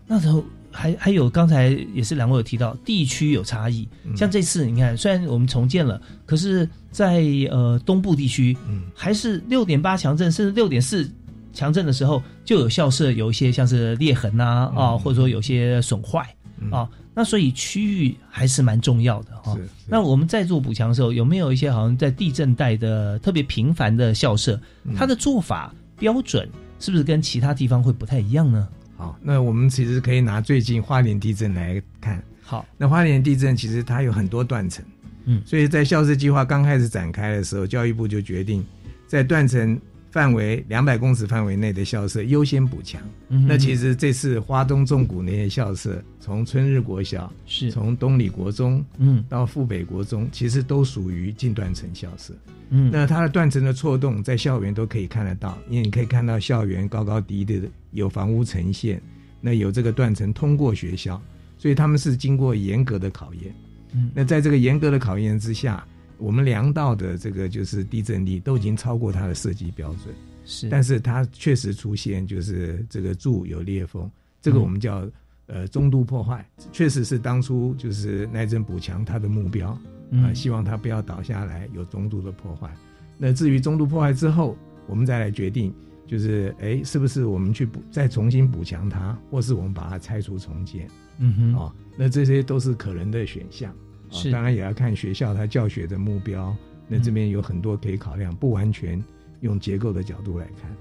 [0.08, 11.10] 那时候还还有刚才也是两位有提到地区有差异，像这次你看，虽然我们重建了，可是，在呃东部地区，嗯，还是六点八强震，甚至六点四
[11.56, 16.28] 强震的时候，就有校舍有一些像是裂痕呐啊，或者说有些损坏
[16.70, 19.58] 啊，那所以区域还是蛮重要的哈。
[19.88, 24.60] 那我们在做补强的时候，有没有一些好像在地震带的特别频繁的校舍，
[24.96, 26.48] 它的做法标准
[26.80, 28.68] 是不是跟其他地方会不太一样呢？
[28.98, 32.24] 好，那我们其实可以拿最近花莲地震来看。
[32.42, 34.86] 好，那花莲地震其实它有很多断层，
[35.26, 38.64] 嗯，所以在校舍计划刚开始展开的时候，教育部就决定
[39.08, 39.80] 在断层
[40.16, 43.02] 范围两百公尺范围内的校舍优先补强。
[43.28, 52.34] 那其实这次花东纵谷那些校舍，从春日国小，是从东里国中，嗯，到富北国中，其实都属于近断层校舍。
[52.70, 59.02] 嗯，那它的断层的错动在校园都可以看得到，因为你可以看到校园高高低低的有房屋呈现，
[59.42, 61.22] 那有这个断层通过学校，
[61.58, 63.54] 所以他们是经过严格的考验。
[63.92, 65.86] 嗯，那在这个严格的考验之下，
[66.18, 70.14] 我们量到的这个就是地震力都已经超过它的设计标准。
[70.46, 74.10] 是，但是它确实出现就是这个柱有裂缝，
[74.42, 75.10] 这个我们叫
[75.48, 79.78] 呃中度破坏，确实是当初就是耐震补强它的目标。
[80.12, 82.72] 啊，希望它不要倒下来，有中度的破坏。
[83.18, 84.56] 那至于中度破坏之后，
[84.86, 85.74] 我们再来决定，
[86.06, 90.88] 就是哎，是不是我们去补，再重新补强它，或是我们把它拆除重建？
[91.18, 93.74] 嗯哼，哦，那这些都是可能的选项。
[94.16, 96.56] 是，当然也要看学校它教学的目标。
[96.88, 99.04] 那这边有很多可以考量，不完全
[99.42, 100.76] 用结构的角度来看。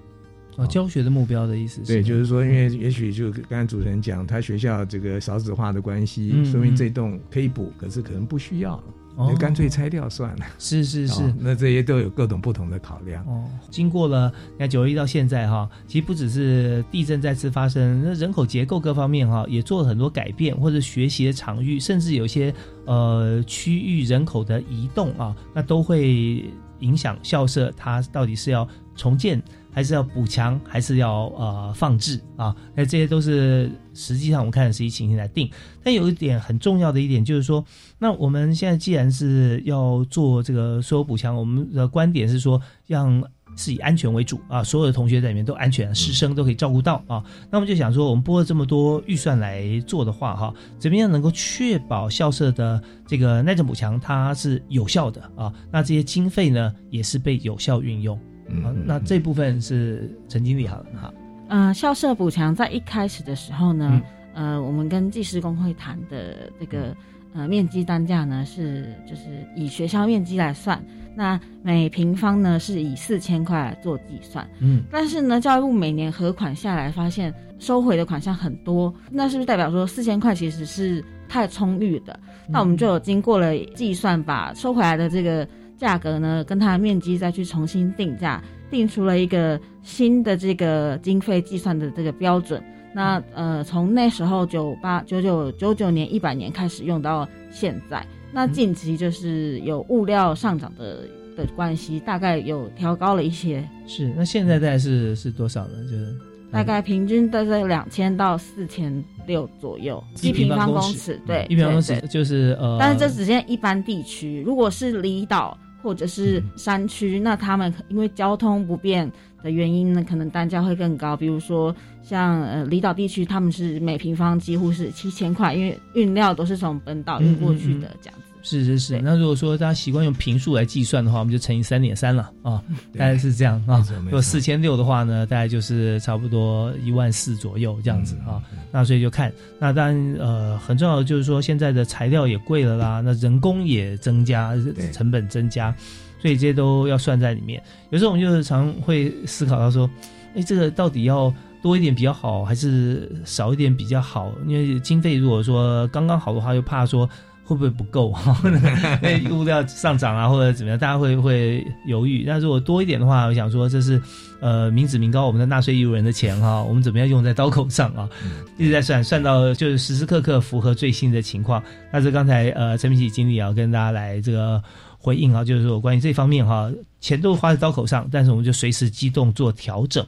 [0.56, 1.92] 哦，教学的目标的意思是？
[1.92, 8.84] 对，就是说，因为也许就刚才主持人讲，他学校这个少子化的关系，说明这栋可以补，可是可能不需要了。
[9.16, 10.44] 那干脆拆掉算了。
[10.58, 13.24] 是是是，那这些都有各种不同的考量。
[13.26, 22.52] 哦，经过了你看九二一到现在哈，其实不只是地震再次发生，那人口结构各方面哈也做了很多改变，或者学习的场域，甚至有些
[22.86, 26.44] 呃区域人口的移动啊，那都会
[26.80, 29.40] 影响校舍它到底是要重建。
[29.74, 32.54] 还是要补强，还是要呃放置啊？
[32.76, 35.50] 那这些都是实际上我们看的实际情形来定。
[35.82, 37.64] 但有一点很重要的一点就是说，
[37.98, 43.20] 那我们现在既然是要做这个所有补强，我们的观点是说，让
[43.56, 47.22] 是以安全为主啊，所有的同学在里面都安全，师生都可以照顾到啊。
[47.50, 55.52] 那我们就想说，我们拨了这么多预算来做的话，哈，怎么样能够确保校舍的这个耐震补强它是有效的啊？
[55.70, 58.18] 那这些经费呢，也是被有效运用。
[58.48, 61.14] 嗯，那这部分是陈经理好了哈。
[61.48, 64.00] 呃，校舍补强在一开始的时候呢，
[64.34, 66.96] 呃，我们跟技师工会谈的这个
[67.34, 69.22] 呃面积单价呢是就是
[69.54, 70.82] 以学校面积来算，
[71.14, 74.48] 那每平方呢是以四千块来做计算。
[74.60, 82.18] 嗯，但是呢，教育部每年核款下来发现收回的款项很多，那是不是代表说四千块其实是太充裕的？
[82.48, 85.46] 那我们就有经过了计算，把收回来的这个。
[85.76, 92.62] 价格呢，跟它的面积再去重新定价，定出了一个新的这个经费计算的这个标准。
[92.94, 101.00] 那呃，从那时候九八九九九九年一百年开始用到现在，那近期就是有物料上涨的
[101.36, 103.68] 的关系，大概有调高了一些。
[103.84, 105.82] 是，那现在大概是是多少呢？
[105.90, 106.16] 就是
[106.52, 111.20] 大概平均都在两千到四千六左右一平方公尺。
[111.26, 115.58] 对，一平方公尺就是呃，但是这只限一般地区，如果是离岛。
[115.84, 119.08] 或者是山区，那他们因为交通不便
[119.42, 121.14] 的原因呢，可能单价会更高。
[121.14, 128.23] 比如说像呃离岛地区，他们是每平方几乎是七千块，因为运料都是从本岛运过去的这样子。
[128.46, 133.82] 是是是，那如果说大家习惯用平数来计算的话，我们就乘以三点三了啊，大概是这样啊。
[134.04, 138.42] 如果四千六的话呢，大概就是差不多一万四左右这样子啊。
[138.70, 144.52] 那所以就看，那当然呃很重要的就是说现在的材料也贵了啦，那人工也增加，
[144.92, 145.74] 成本增加，
[146.20, 147.62] 所以这些都要算在里面。
[147.88, 149.88] 有时候我们就是常会思考到说，
[150.36, 151.32] 哎，这个到底要
[151.62, 154.30] 多一点比较好，还是少一点比较好？
[154.46, 157.08] 因为经费如果说刚刚好的话，又怕说。
[157.44, 158.14] 会不会不够？
[159.02, 162.24] 那物料上涨啊，或者怎么样，大家会会犹豫。
[162.26, 164.00] 那如果多一点的话，我想说这是
[164.40, 168.08] 呃民脂民膏我们的纳税义务人的钱哈，我们怎么样用在刀口上啊？
[168.56, 171.62] 一直在算，算到就是时时刻刻符合最新的情况。
[171.92, 174.62] 那是刚才呃陈明喜经理啊跟大家来这个
[174.96, 180.04] 回应啊，就是说关于这方面哈，钱都花在刀口上，但是我们就随时机动做调整。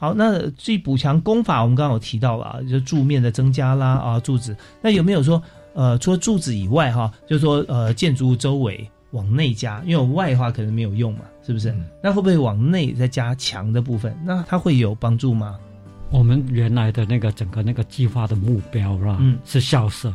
[0.00, 5.42] 好，那至于补强功法，我们刚刚有提到了，就柱面的增加啦啊柱子，那有没有说？
[5.78, 11.72] 呃，除了柱子以外，哈，就是说，呃，建筑物周围往内加，因为外的话可能没有用嘛，是不是？
[12.02, 14.12] 那会不会往内再加墙的部分？
[14.24, 15.56] 那它会有帮助吗？
[16.10, 19.18] 我们原来的那个整个那个计划的目标是吧？
[19.20, 20.12] 嗯，是校舍，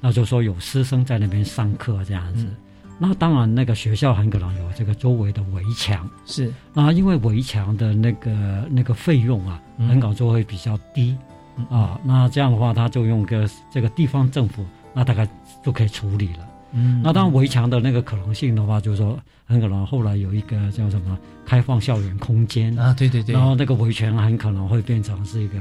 [0.00, 2.44] 那就说有师生在那边上课这样子。
[2.98, 6.52] 那当然，那个学校很可能有这个周围的围墙，是。
[6.72, 11.16] 那因为围墙的那个那个费用啊，很可能就会比较低
[11.70, 12.00] 啊。
[12.02, 14.64] 那这样的话，他就用个这个地方政府，
[14.94, 15.28] 那大概
[15.62, 16.48] 就可以处理了。
[16.72, 17.02] 嗯。
[17.02, 23.34] 那当然，围墙的那个可能性的话，就是说很可能后来有一个叫什么开放校园空间啊，对对对。
[23.34, 25.58] 然后那个围墙很可能会变成是一个。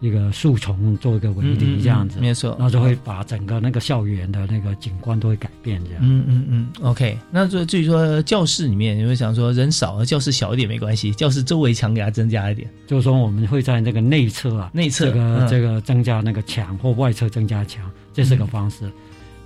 [0.00, 6.00] 一个树丛做一个围篱这样子，没错，然后就会把整个那个校园的那个景观都会改变这样。
[6.04, 7.18] 嗯嗯嗯，OK。
[7.30, 12.68] 那就至于说教室里面，你会想说人少，教室小一点没关系，教室周围墙给它增加一点。
[12.86, 18.90] 就是说我们会在那个内侧啊，内侧这个这个增加那个墙，或外侧增加墙，这是个方式。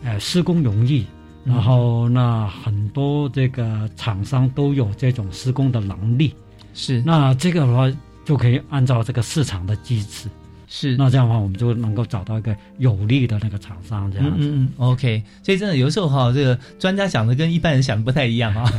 [0.02, 1.06] 呃，施工容易，
[1.44, 6.34] 然后那很多这个厂商都有这种施工的能力。
[6.74, 7.88] 是，那这个的话
[8.24, 10.28] 就可以按照这个市场的机制。
[10.72, 14.36] 是，那这样的话，我们就能够找到一个有利的那个厂商，这样子。
[14.38, 15.20] 嗯嗯，OK。
[15.42, 18.72] 所以真的有时候哈，这个专家想的跟一般人想的不太一样啊。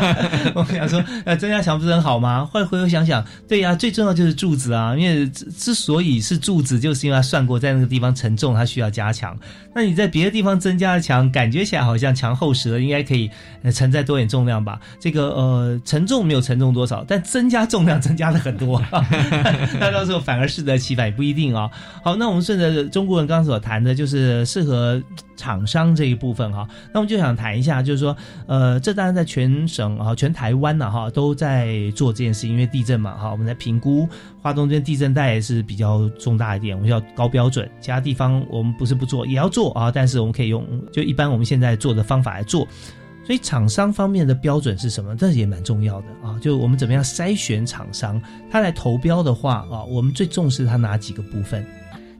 [0.54, 2.44] 我想说，呃，专家想不是很好吗？
[2.52, 9.34] 后来回头想想，对呀，最重要就是柱子啊，因为之所以是柱子，就是因为他算过在那个地方承重，它需要加强。
[9.74, 13.30] 那你在别的地方增加了墙，感觉起来好像墙厚实了，应该可以
[13.72, 14.78] 承载多点重量吧？
[15.00, 18.84] 这个呃，承重没有承重多少，但增加重量增加了很多，
[19.80, 21.37] 那到时候反而适得其反，也不一定。
[21.38, 21.70] 定啊，
[22.02, 25.00] 好，那我们顺着中国人刚刚所谈的，就是适合
[25.36, 26.66] 厂商这一部分哈。
[26.92, 28.16] 那我们就想谈一下，就是说，
[28.46, 34.08] 呃，这当然在全省啊、全台湾呢哈，都在做这件事，因为地震嘛哈，我们在评估，
[34.42, 37.70] 华东这地震带是比较重大一点，我们要高标准。
[37.80, 42.66] 其他地方我们不是不做，也要做啊，但是我们可以用就一般我们现在做的方法来做。
[43.28, 45.14] 所以厂商方面的标准是什么？
[45.14, 46.38] 这也蛮重要的啊！
[46.40, 48.18] 就我们怎么样筛选厂商，
[48.50, 51.62] 他来投标的话啊，我们最重视他哪几个部分？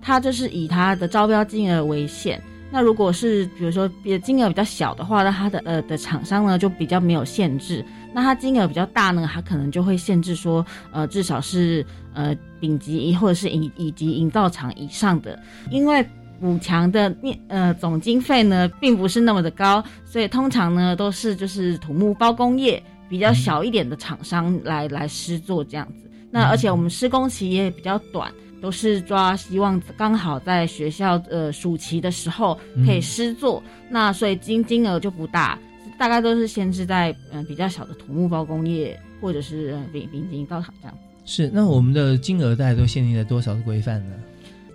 [0.02, 2.38] 他就是以他的招标金额为限。
[2.70, 7.82] 那如果是比如说比金额比较小的话，那他的呃的厂商呢就比较没有限制。
[8.12, 11.82] 那他金额比较大呢，他可能就会限制说，呃，至少是
[12.12, 16.06] 呃丙级或者是乙乙级营造厂以上的，因为。
[16.40, 26.10] 补强的面呃总经费呢，并不是那么的高，所以通常呢都是就是土木包工业比较小一点的厂商来来施作这样子。
[26.30, 28.30] 那而且我们施工期也比较短，
[28.60, 33.62] 都是抓希望刚好在学校呃暑期的时候可以施作。
[33.88, 35.58] 那所以金金额就不大，
[35.98, 40.96] 大概都是限制在嗯比较小的土木包工业或者是丙丙级造厂这样。
[41.24, 44.14] 是，那我们的金额大概都限定在多少的规范呢？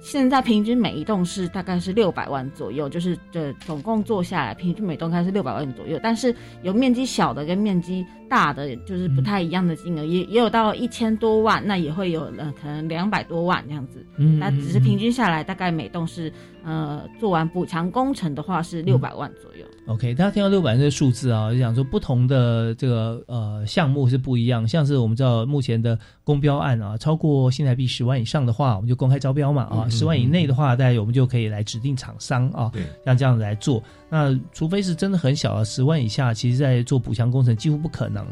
[0.04, 5.98] 现在平均每一栋是大概是六百万左右，就是这总共做下来，平均每栋开是六百万左右。
[6.04, 14.04] 但是有面积小的跟面积大的，就是不太一样的金额，也也有到一千多万，那也会有呃可能两百多万这样子。
[14.18, 19.64] 嗯，那只是平均下来，大概每栋是呃做完补强工程的话是六百万左右。
[19.86, 24.68] OK，大家听到六百这个数字啊，就想说不同的这个呃项目是不一样。
[24.68, 32.72] 像是我们知道目前的公标案啊，超过新台币十万以上的话，我们就公开招标嘛啊，十万以内的话，大家我们就可以来指定厂商啊，
[33.06, 33.84] 像这样子来做。
[34.10, 38.23] 那除非是真的很小，啊，十万以下，其实在做补强工程几乎不可能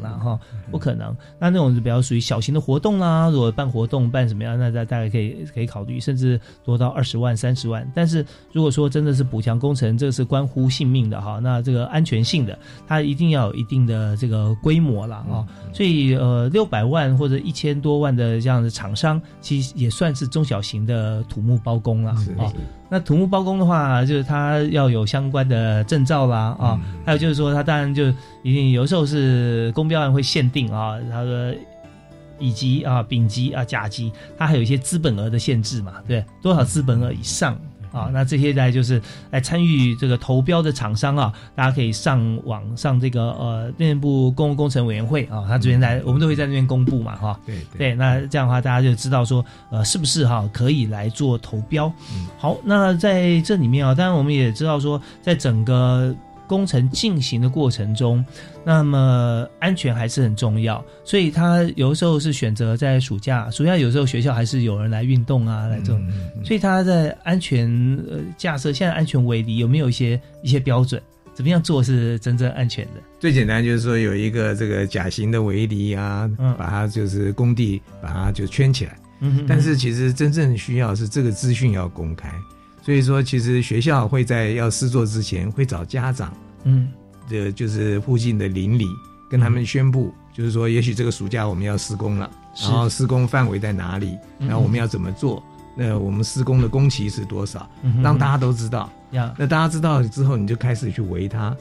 [0.70, 1.14] 不可能。
[1.38, 7.90] 那那种比较属于小型的活动啦，如果办活动办什么样，那大大概可以可以考虑，甚至多到二十万、三十万。
[7.94, 15.46] 但是如果说真的是补强工程，这个是关乎性命的哈，那这个安全性的，它一定要有一定的这个规模了啊。
[15.72, 22.52] 所以呃，六百万或者一千多万的这样的厂商，其实也算是中小型的土木包工了啊。
[22.94, 28.08] 那土木包工的话，就是他要有相关的证照啦，啊，还有就是说，他当然就
[28.42, 31.54] 一定有时候是公标案会限定啊，他说
[32.38, 37.58] 乙级啊、丙级啊、甲级，他还有一些资本额的限制嘛，对，多少资本额以上。
[37.92, 47.38] 啊，那这些在就是来参与这个投标的厂商啊，大家可以上网上这个呃内部公共工程委员会啊，他这边来，我们都会在那边公布嘛，哈。
[47.46, 47.94] 对对。
[47.94, 51.86] 那这样的话，大家就知道说，呃，是不是哈可以来做投标？
[52.12, 52.26] 嗯。
[52.38, 56.14] 好，那在这里面啊，当然我们也知道说，在整个。
[56.52, 58.22] 工程进行的过程中，
[58.62, 66.06] 那么安全还是很重要，所以他有的时候是选择在暑假，暑假有时候学校还是有人来运动啊，来这种，
[66.44, 67.66] 所以他在安全
[68.06, 71.00] 呃架设，现在安全围篱有没有一些一些标准？
[71.32, 73.00] 怎么样做是真正安全的？
[73.18, 78.98] 最简单就是说有一个这个甲型的围篱啊，把它就是工地把它就圈起来。
[79.20, 82.30] 嗯，但是其实真正需要是这个资讯要公开。
[82.82, 86.88] 所以说，其实学校会在要施作之前，会找家长，嗯，
[87.30, 88.86] 这就是附近的邻里，
[89.30, 92.28] 跟他们宣布，就是说，也许这个暑假我们要施工了，
[92.60, 95.42] 然后施工范围在哪里，然后我们要怎么做？
[95.74, 97.70] 那我们施工的工期是多少？
[98.02, 98.92] 让大家都知道。
[99.10, 101.56] 那大家知道之后，你就开始去围它。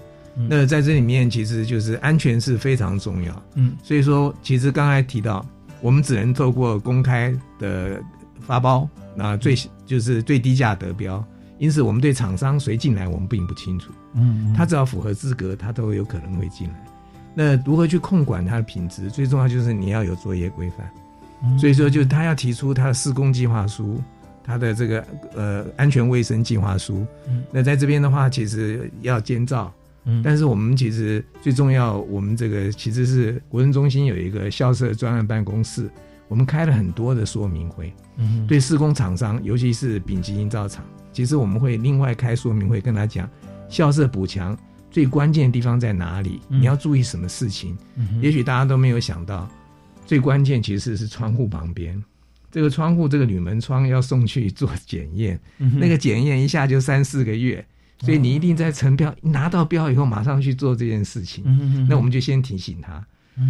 [0.50, 3.44] 那在这里面，其实就是安全是非常重要。
[3.56, 5.46] 嗯，所以说，其实刚才提到，
[5.82, 8.02] 我们只能透过公开的
[8.42, 11.24] 发包，那最就是最低价得标。
[11.58, 13.92] 因此，我们对厂商谁进来，我们并不清楚。
[14.16, 16.86] 嗯，他只要符合资格，他都有可能会进来。
[17.36, 19.10] 那如何去控管它的品质？
[19.10, 20.92] 最重要就是你要有作业规范。
[21.58, 24.02] 所以说，就是他要提出他的施工计划书，
[24.44, 27.06] 他的这个呃安全卫生计划书。
[27.52, 29.74] 那在这边的话，其实要监造。
[30.06, 35.90] 嗯，但是我们其实最重要，我们这个其实是国政中心有一个校舍专案办公室，
[36.32, 37.94] 我们开了很多的说明会。
[38.16, 43.30] 嗯，对施工厂商，尤其是丙级营造厂，其实我们会另外开说明会，跟他讲
[43.68, 44.58] 校舍补强
[44.90, 47.78] 最关键的地方在哪里，你要注意什么事情。
[47.98, 49.46] 嗯，也许大家都没有想到，
[50.06, 52.02] 最关键其实是窗户旁边，
[52.50, 57.66] 这个窗户这个铝门窗要送去做检验，那个检验一下就三四个月。
[58.00, 61.44] 所以你一定在成标拿到标以后，马上去做这件事情。
[61.88, 63.06] 那我们就先提醒他。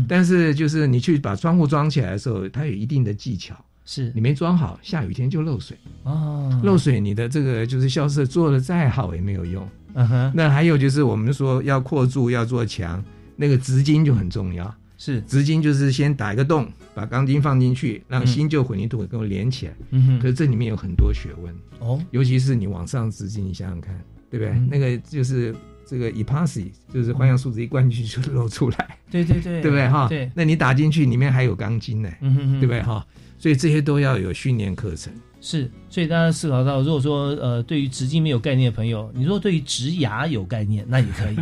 [0.07, 3.55] 但是就是你去把窗户装起来的时候，它有一定的技巧。
[3.83, 5.75] 是你没装好，下雨天就漏水。
[6.03, 9.67] 哦，漏水，你的这个就是校舍做的再好也没有用。
[9.95, 10.31] 嗯哼。
[10.35, 13.03] 那还有就是我们说要扩柱要做墙，
[13.35, 14.73] 那个直筋就很重要。
[14.97, 19.73] 是直筋就是先打一个洞，把钢筋放进去，让新旧混凝土给我连起来。
[19.89, 20.19] 嗯哼。
[20.19, 23.99] 可是这里面有很多学问哦，尤其是你往上直筋，你想想看。
[24.29, 24.57] 对不对？
[24.69, 25.53] 那个就是
[25.85, 28.97] 这个 epoxy，就是环氧树脂一灌进去就漏出来。
[29.11, 30.07] 对对对，对不对哈？
[30.07, 33.05] 对，那你打进去里面还有钢筋呢，对不对哈？
[33.37, 35.11] 所以这些都要有训练课程。
[35.43, 41.35] 是，所以大家思考到，如果说呃，对于直径没有概念的朋友，你如果对于植牙有概念，那也可以。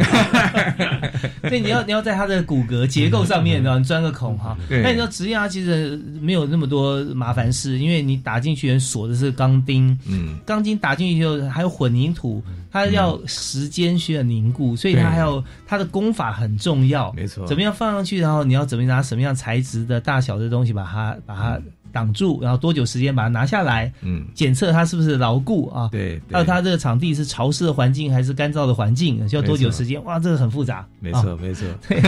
[1.50, 4.58] 所以你要你要在它的骨骼结构上面，然后钻个孔哈。
[4.70, 12.41] 那你知道直牙其实没有那么多麻烦事，因为你打进去锁的是钢钉，嗯，钢筋打进去后还有混凝土，
[12.72, 17.12] 它要时间需要凝固，所以它还有它的功法很重要。
[17.14, 21.60] 没错，怎么样放上去，然后你要怎么拿什么样材质的大小的东西把它把它。
[21.92, 23.92] 挡住，然后多久时间把它拿下来？
[24.02, 25.90] 嗯，检测它是不是牢固啊？
[25.92, 29.28] 对，还有它这个场地是潮湿的环境还是干燥的环境？
[29.28, 30.04] 需要多久时间？
[30.04, 30.88] 哇，这个很复杂。
[31.00, 31.68] 没错，没错。
[31.90, 32.00] 对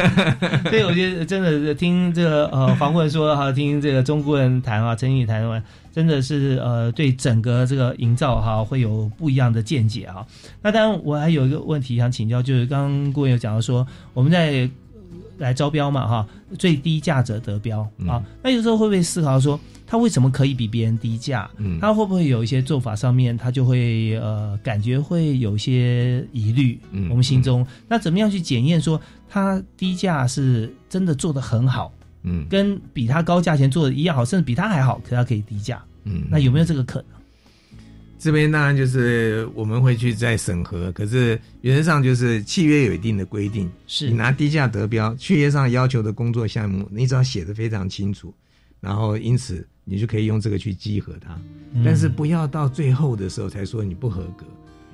[0.70, 5.64] 所以我觉得真的听这个呃黄顾问说哈，听这个中国人谈啊，陈宇谈完，
[5.94, 10.26] 真的是呃对整个这个营造哈会有不一样的见解啊。
[10.62, 14.70] 那当然我还有一个问题想请教，就是刚刚顾问有讲到说我们在。
[15.38, 18.24] 来招标嘛，哈，最低价者得标啊。
[18.44, 21.50] 那有时候会不会思考说，他为什么可以比别人低价？
[21.58, 26.80] 嗯，他会不会有一些做法上面，他就会呃，感觉会有一些疑虑？
[26.92, 29.00] 嗯，我们心中那怎么样去检验说
[29.30, 31.94] 他低价是真的做的很好？
[32.24, 35.84] 嗯，跟比他高价钱做的一样好，甚至比他还好，可他可以低价？
[36.04, 37.21] 嗯，那有没有这个可能？
[38.22, 44.12] 这边当然就是我们会去再审核，可是原则上就是契约有一定的规定，是。
[44.12, 48.32] 你拿低价得标，契约上要求的工作项目，你只要写的非常清楚，
[48.80, 51.36] 然后因此你就可以用这个去稽核它，
[51.84, 54.46] 但是不要到最后的时候才说你不合格，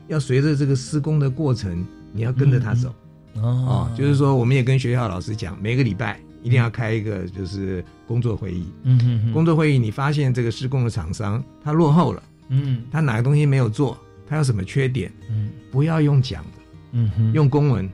[0.08, 2.96] 要随着这个施工的过程，你要跟着他走。
[3.34, 12.24] 哦，就是说我们也跟学校老师讲，每个礼拜一定要开一个就是工作会议，嗯哼，工作会议你发现这个施工的厂商他落后了。
[12.50, 13.98] 嗯，他哪个东西没有做？
[14.28, 15.12] 他有什么缺点？
[15.30, 16.60] 嗯，不要用讲的，
[16.92, 17.90] 嗯哼，用公文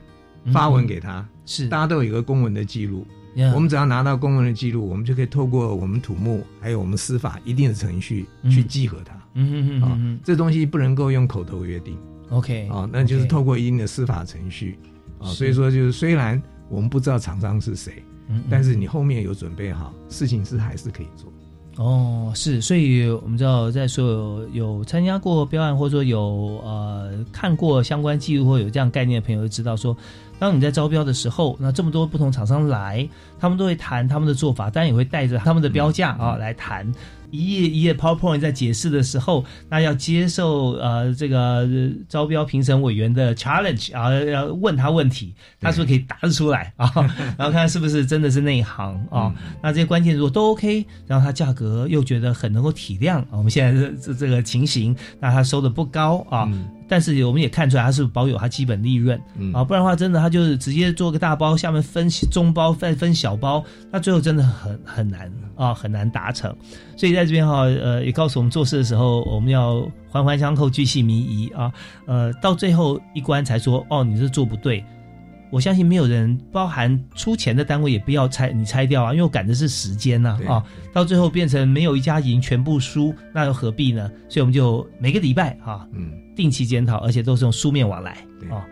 [0.52, 3.06] 发文给他，是大家都有一个公文的记录。
[3.52, 9.14] 我们只要拿到公文的记录，我们就可以透过我们土木还有我们司法一定的程序去稽核它。
[9.34, 11.98] 嗯嗯嗯，啊，这东西不能够用口头约定。
[12.30, 14.78] OK，啊，那就是透过一定的司法程序。
[15.18, 18.04] 啊，所以说就是虽然我们不知道厂商是谁，
[18.48, 21.32] 但是你后面有准备好，事情是还是可以做。
[21.76, 29.96] 哦，是，所以我们知道，在所有有参加过标案，或者说有呃看过相关记录或有这样概念的朋友，就知道说，
[30.38, 33.08] 当你在招标的时候，那这么多不同厂商来，
[33.40, 36.86] 他们都会谈他们的做法，当然也会带着他们的标价啊来谈。
[37.34, 41.68] 一页一页 PowerPoint 在解释的时候，那要接受呃这个
[42.08, 46.90] 招标评审委员的 challenge 啊，要问他问题，他是不是可以答得出来 啊？
[47.36, 49.34] 然后看是不是真的是内行啊？
[49.62, 56.48] 那这些关键如果都 OK，然后他价格又觉得很能够体谅我们现在这这个情形，那他收的不高啊。
[56.86, 59.18] 但是我们也看出来，他是保有他基本利润
[59.54, 66.54] 啊，不然的话，真的他就是直接做个大包，下面分中包再分小包，那最后真的很很难啊，很难达成。
[66.94, 71.72] 所以在这边哈，呃，也告诉我们做事的时候，我们要环环相扣，巨细靡遗啊，
[72.06, 74.84] 呃，到最后一关才说，哦，你是做不对。
[75.50, 84.10] 我相信没有人，包含出钱的单位也不要拆，你拆掉啊，因为我赶的是时间呐啊，到最后变成没有一家赢，全部输，那又何必呢？
[84.28, 88.16] 所以我们就每个礼拜哈，嗯，定期检讨，而且都是用书面往来
[88.50, 88.66] 啊。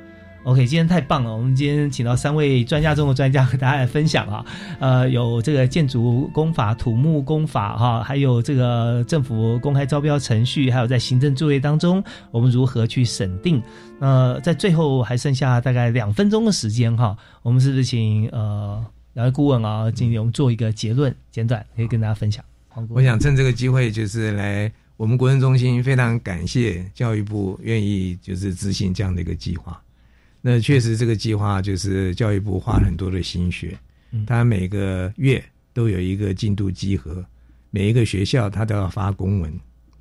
[0.45, 1.33] OK，今天太棒了！
[1.33, 4.45] 我们今天请到三位专家中的专家和大家来分享啊，
[4.81, 13.63] 呃，有这个建筑工法、土木工法哈，还有这个政府公开招标程序，还有在行政作业当中我们如何去审定。
[14.01, 22.45] 那在最后还剩下大概两分钟的时间哈，我们是不是请呃两位顾问啊，今天我们做一个结论简短，可以跟大家分享。
[22.89, 29.81] 我想趁这个机会，就是来我们国政中心非常感谢教育部愿意就是执行这样的一个计划。
[30.43, 33.79] 那确实，这个计划就是教育部花了很多的心血，
[34.27, 37.25] 他每个月都有一个进度稽核，
[37.71, 39.51] 每一个学校他都要发公文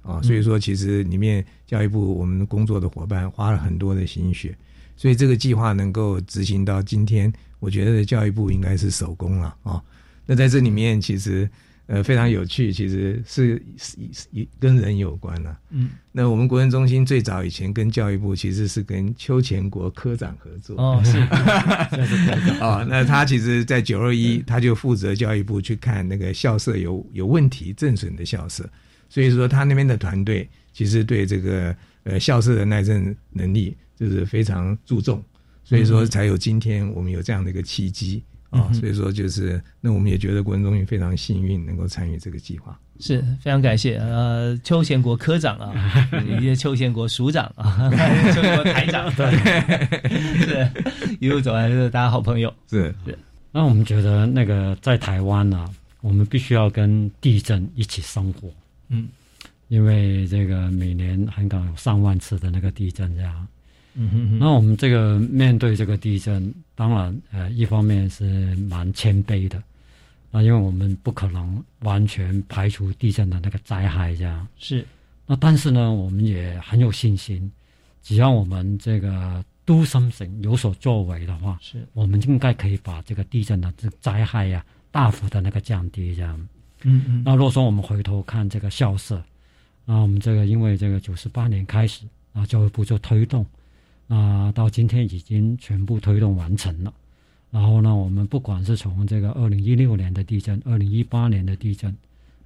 [0.02, 4.58] 啊，所以说其实里面教育部我们工作的伙伴花了很多的心血，
[4.98, 9.82] 所以这个计划能够执行到今天，我觉得教育部应该是首功了啊。
[10.26, 11.50] 那在这里面其实。
[11.92, 13.98] 呃，非常有趣，其实是是
[14.58, 15.60] 跟人有关了。
[15.72, 20.78] 嗯，那我们国文中心最早以前跟教育部其实是跟邱前国科长合作。
[20.78, 21.20] 哦，是，
[22.64, 28.64] 哦，那他其实，在九二一，他就负责教育部去看那个校舍有有问题、震损的校舍，
[29.10, 35.22] 所以说他那边的团队其实对这个呃校舍的耐震能力就是非常注重，
[35.66, 38.24] 所以说才有今天我们有这样的一个契机。
[38.52, 43.98] 啊，所以说就是，那我们也觉得国文中心非常幸运能够参与这个计划，是非常感谢。
[43.98, 45.74] 呃，邱贤国科长啊，
[46.28, 47.90] 以及邱贤国署长啊，
[48.36, 49.32] 邱贤国台长，对，
[50.46, 50.70] 是
[51.20, 52.94] 一路走来是大家好朋友，是。
[53.06, 53.18] 是。
[53.54, 55.68] 那我们觉得那个在台湾呢，
[56.02, 58.50] 我们必须要跟地震一起生活，
[58.90, 59.08] 嗯，
[59.70, 63.48] 因为这个每年香港有上万次的那个地震这样。
[63.94, 69.62] 嗯哼，那我们这个面对这个地震，当然呃，一方面是蛮谦卑的，
[70.32, 74.48] 那，因为我们不可能完全排除地震的那个灾害这样。
[74.58, 74.86] 是，
[75.26, 77.52] 那但是呢，我们也很有信心，
[78.02, 86.40] 只要我们这个 do something 有所作为的话，是，我们应该可以把这个地震的这个灾害呀大幅的那个降低这样。
[86.84, 87.24] 嗯嗯。
[87.26, 89.22] 那如果说我们回头看这个校舍，
[89.84, 93.46] 那我们这个因为这个九十八年开始，啊，教育部就推动。
[94.12, 96.94] 啊，到今天已经全部推动完成了。
[97.50, 101.96] 然后呢，我们不管是从这个二零一六年的地震、二零一八年的地震，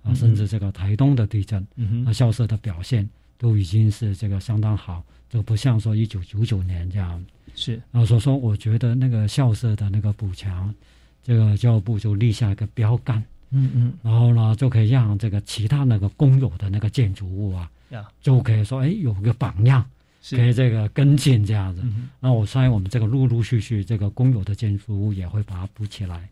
[0.04, 1.66] 啊，甚至这个台东的地震，
[2.04, 3.08] 那校舍的表现
[3.40, 7.24] 都已经是这个相当好，就不像说一九九九年这样。
[7.56, 10.74] 是，然后所以说，我觉得那个校舍的那个补强，
[11.24, 13.24] 这个教育部就立下一个标杆。
[13.50, 13.94] 嗯嗯。
[14.04, 17.72] 然后呢，就可以让这个其他那个公有的那个建筑物啊，
[18.22, 19.86] 就可以说，哎，有个榜样。
[20.32, 21.84] 可以这个跟进这样子，
[22.20, 26.28] 那我相信我们这个陆陆续续这个公有的建筑物也会把它补起来。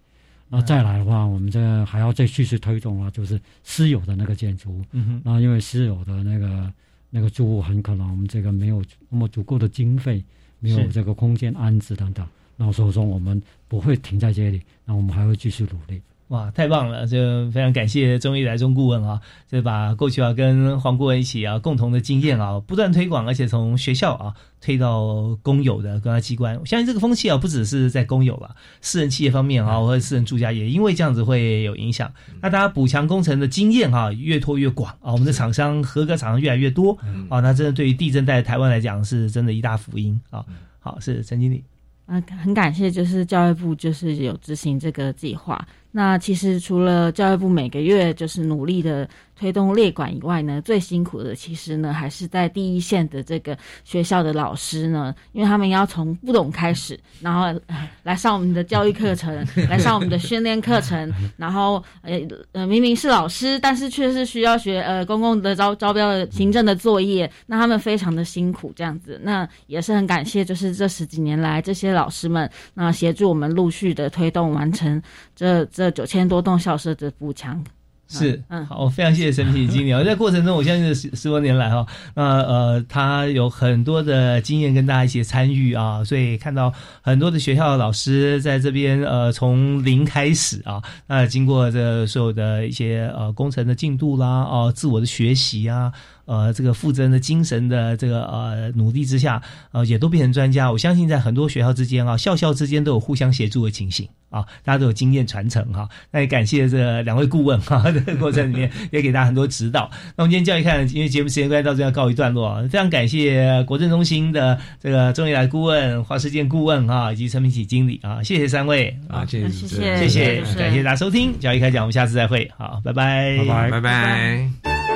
[0.50, 4.86] 那再来的话，我们这还要再继续推动啊，就是私有的那个建筑物。
[5.24, 6.72] 那因为私有的那个
[7.10, 10.24] 那个住户很可能我们这个没有那么足够的经费，
[10.60, 12.28] 没有这个空间安置等等。
[12.56, 16.00] 那所以说我们不会停在这里，那我们还会继续努力。
[16.34, 17.06] 哇，太棒了！
[17.06, 26.60] 就非常感谢中医来中顾问啊，就把过去啊跟黄顾问一起啊共同的经验啊不断推广，而且从学校啊推到公有的公家机关。
[26.60, 32.12] 我相信这个风气啊不只是在公有了，私人企业方面啊或者私人住家也因为这样子会有影响。
[32.42, 36.98] 那大家补强工程的经验哈越拖越广啊，我们的厂商合格厂商越来越多
[37.30, 40.44] 啊，那真的对于地震带台湾来讲是真的一大福音啊。
[40.80, 41.64] 好，是陈经理。
[42.08, 45.66] 嗯，很感谢，就是教育部就是有执行这个计划。
[45.92, 49.08] 那其实除了教育部每个月就是努力的。
[49.36, 57.60] 推动列管以外呢，最辛苦的其实呢，还是在第一线的这个学校的老师呢，因为他们要从不懂开始，然后
[58.04, 62.20] 来上我们的教育课程， 来上我们的训练课程，然后呃
[62.52, 75.02] 呃，明明是老师，但是却是需要学呃公共的招招标的行政的作业，那他们非常的辛苦，这样子，那也是很感谢，就是这十几年来这些老师们，那协助我们陆续的推动完成
[75.36, 77.64] 这这九千多栋校舍的补强。
[78.08, 79.92] 是，嗯，好，非常谢谢陈品经理。
[79.92, 95.92] 啊，在过程中，我相信十十多年来哈，那呃，他有很多的经验跟大家一起参与啊，所以看到很多的学校的老师在这边呃，从零开始啊，那经过这所有的一些呃工程的进度啦，哦，自我的学习啊，
[96.26, 100.72] 呃，这个负责人的精神的这个呃努力之下，呃，也都变成专家。
[100.72, 104.08] 我相信在很多学校之间啊，校校之间都有互相协助的情形。
[104.34, 105.88] 啊，大家都有经验传承哈。
[106.10, 109.88] 那也感谢这两位顾问哈， 这个过程里面也给大家很多指导。
[110.16, 112.60] 那我们今天教育看，因为节目时间关系，到这要告一段落。
[112.68, 124.93] 非常感谢国政中心的这个中医来顾问、华世健顾问啊，以及陈明启经理啊，谢谢三位啊，谢谢谢谢谢，感谢大家收听教育开讲，我们下次再会，好，拜拜，拜拜，拜拜。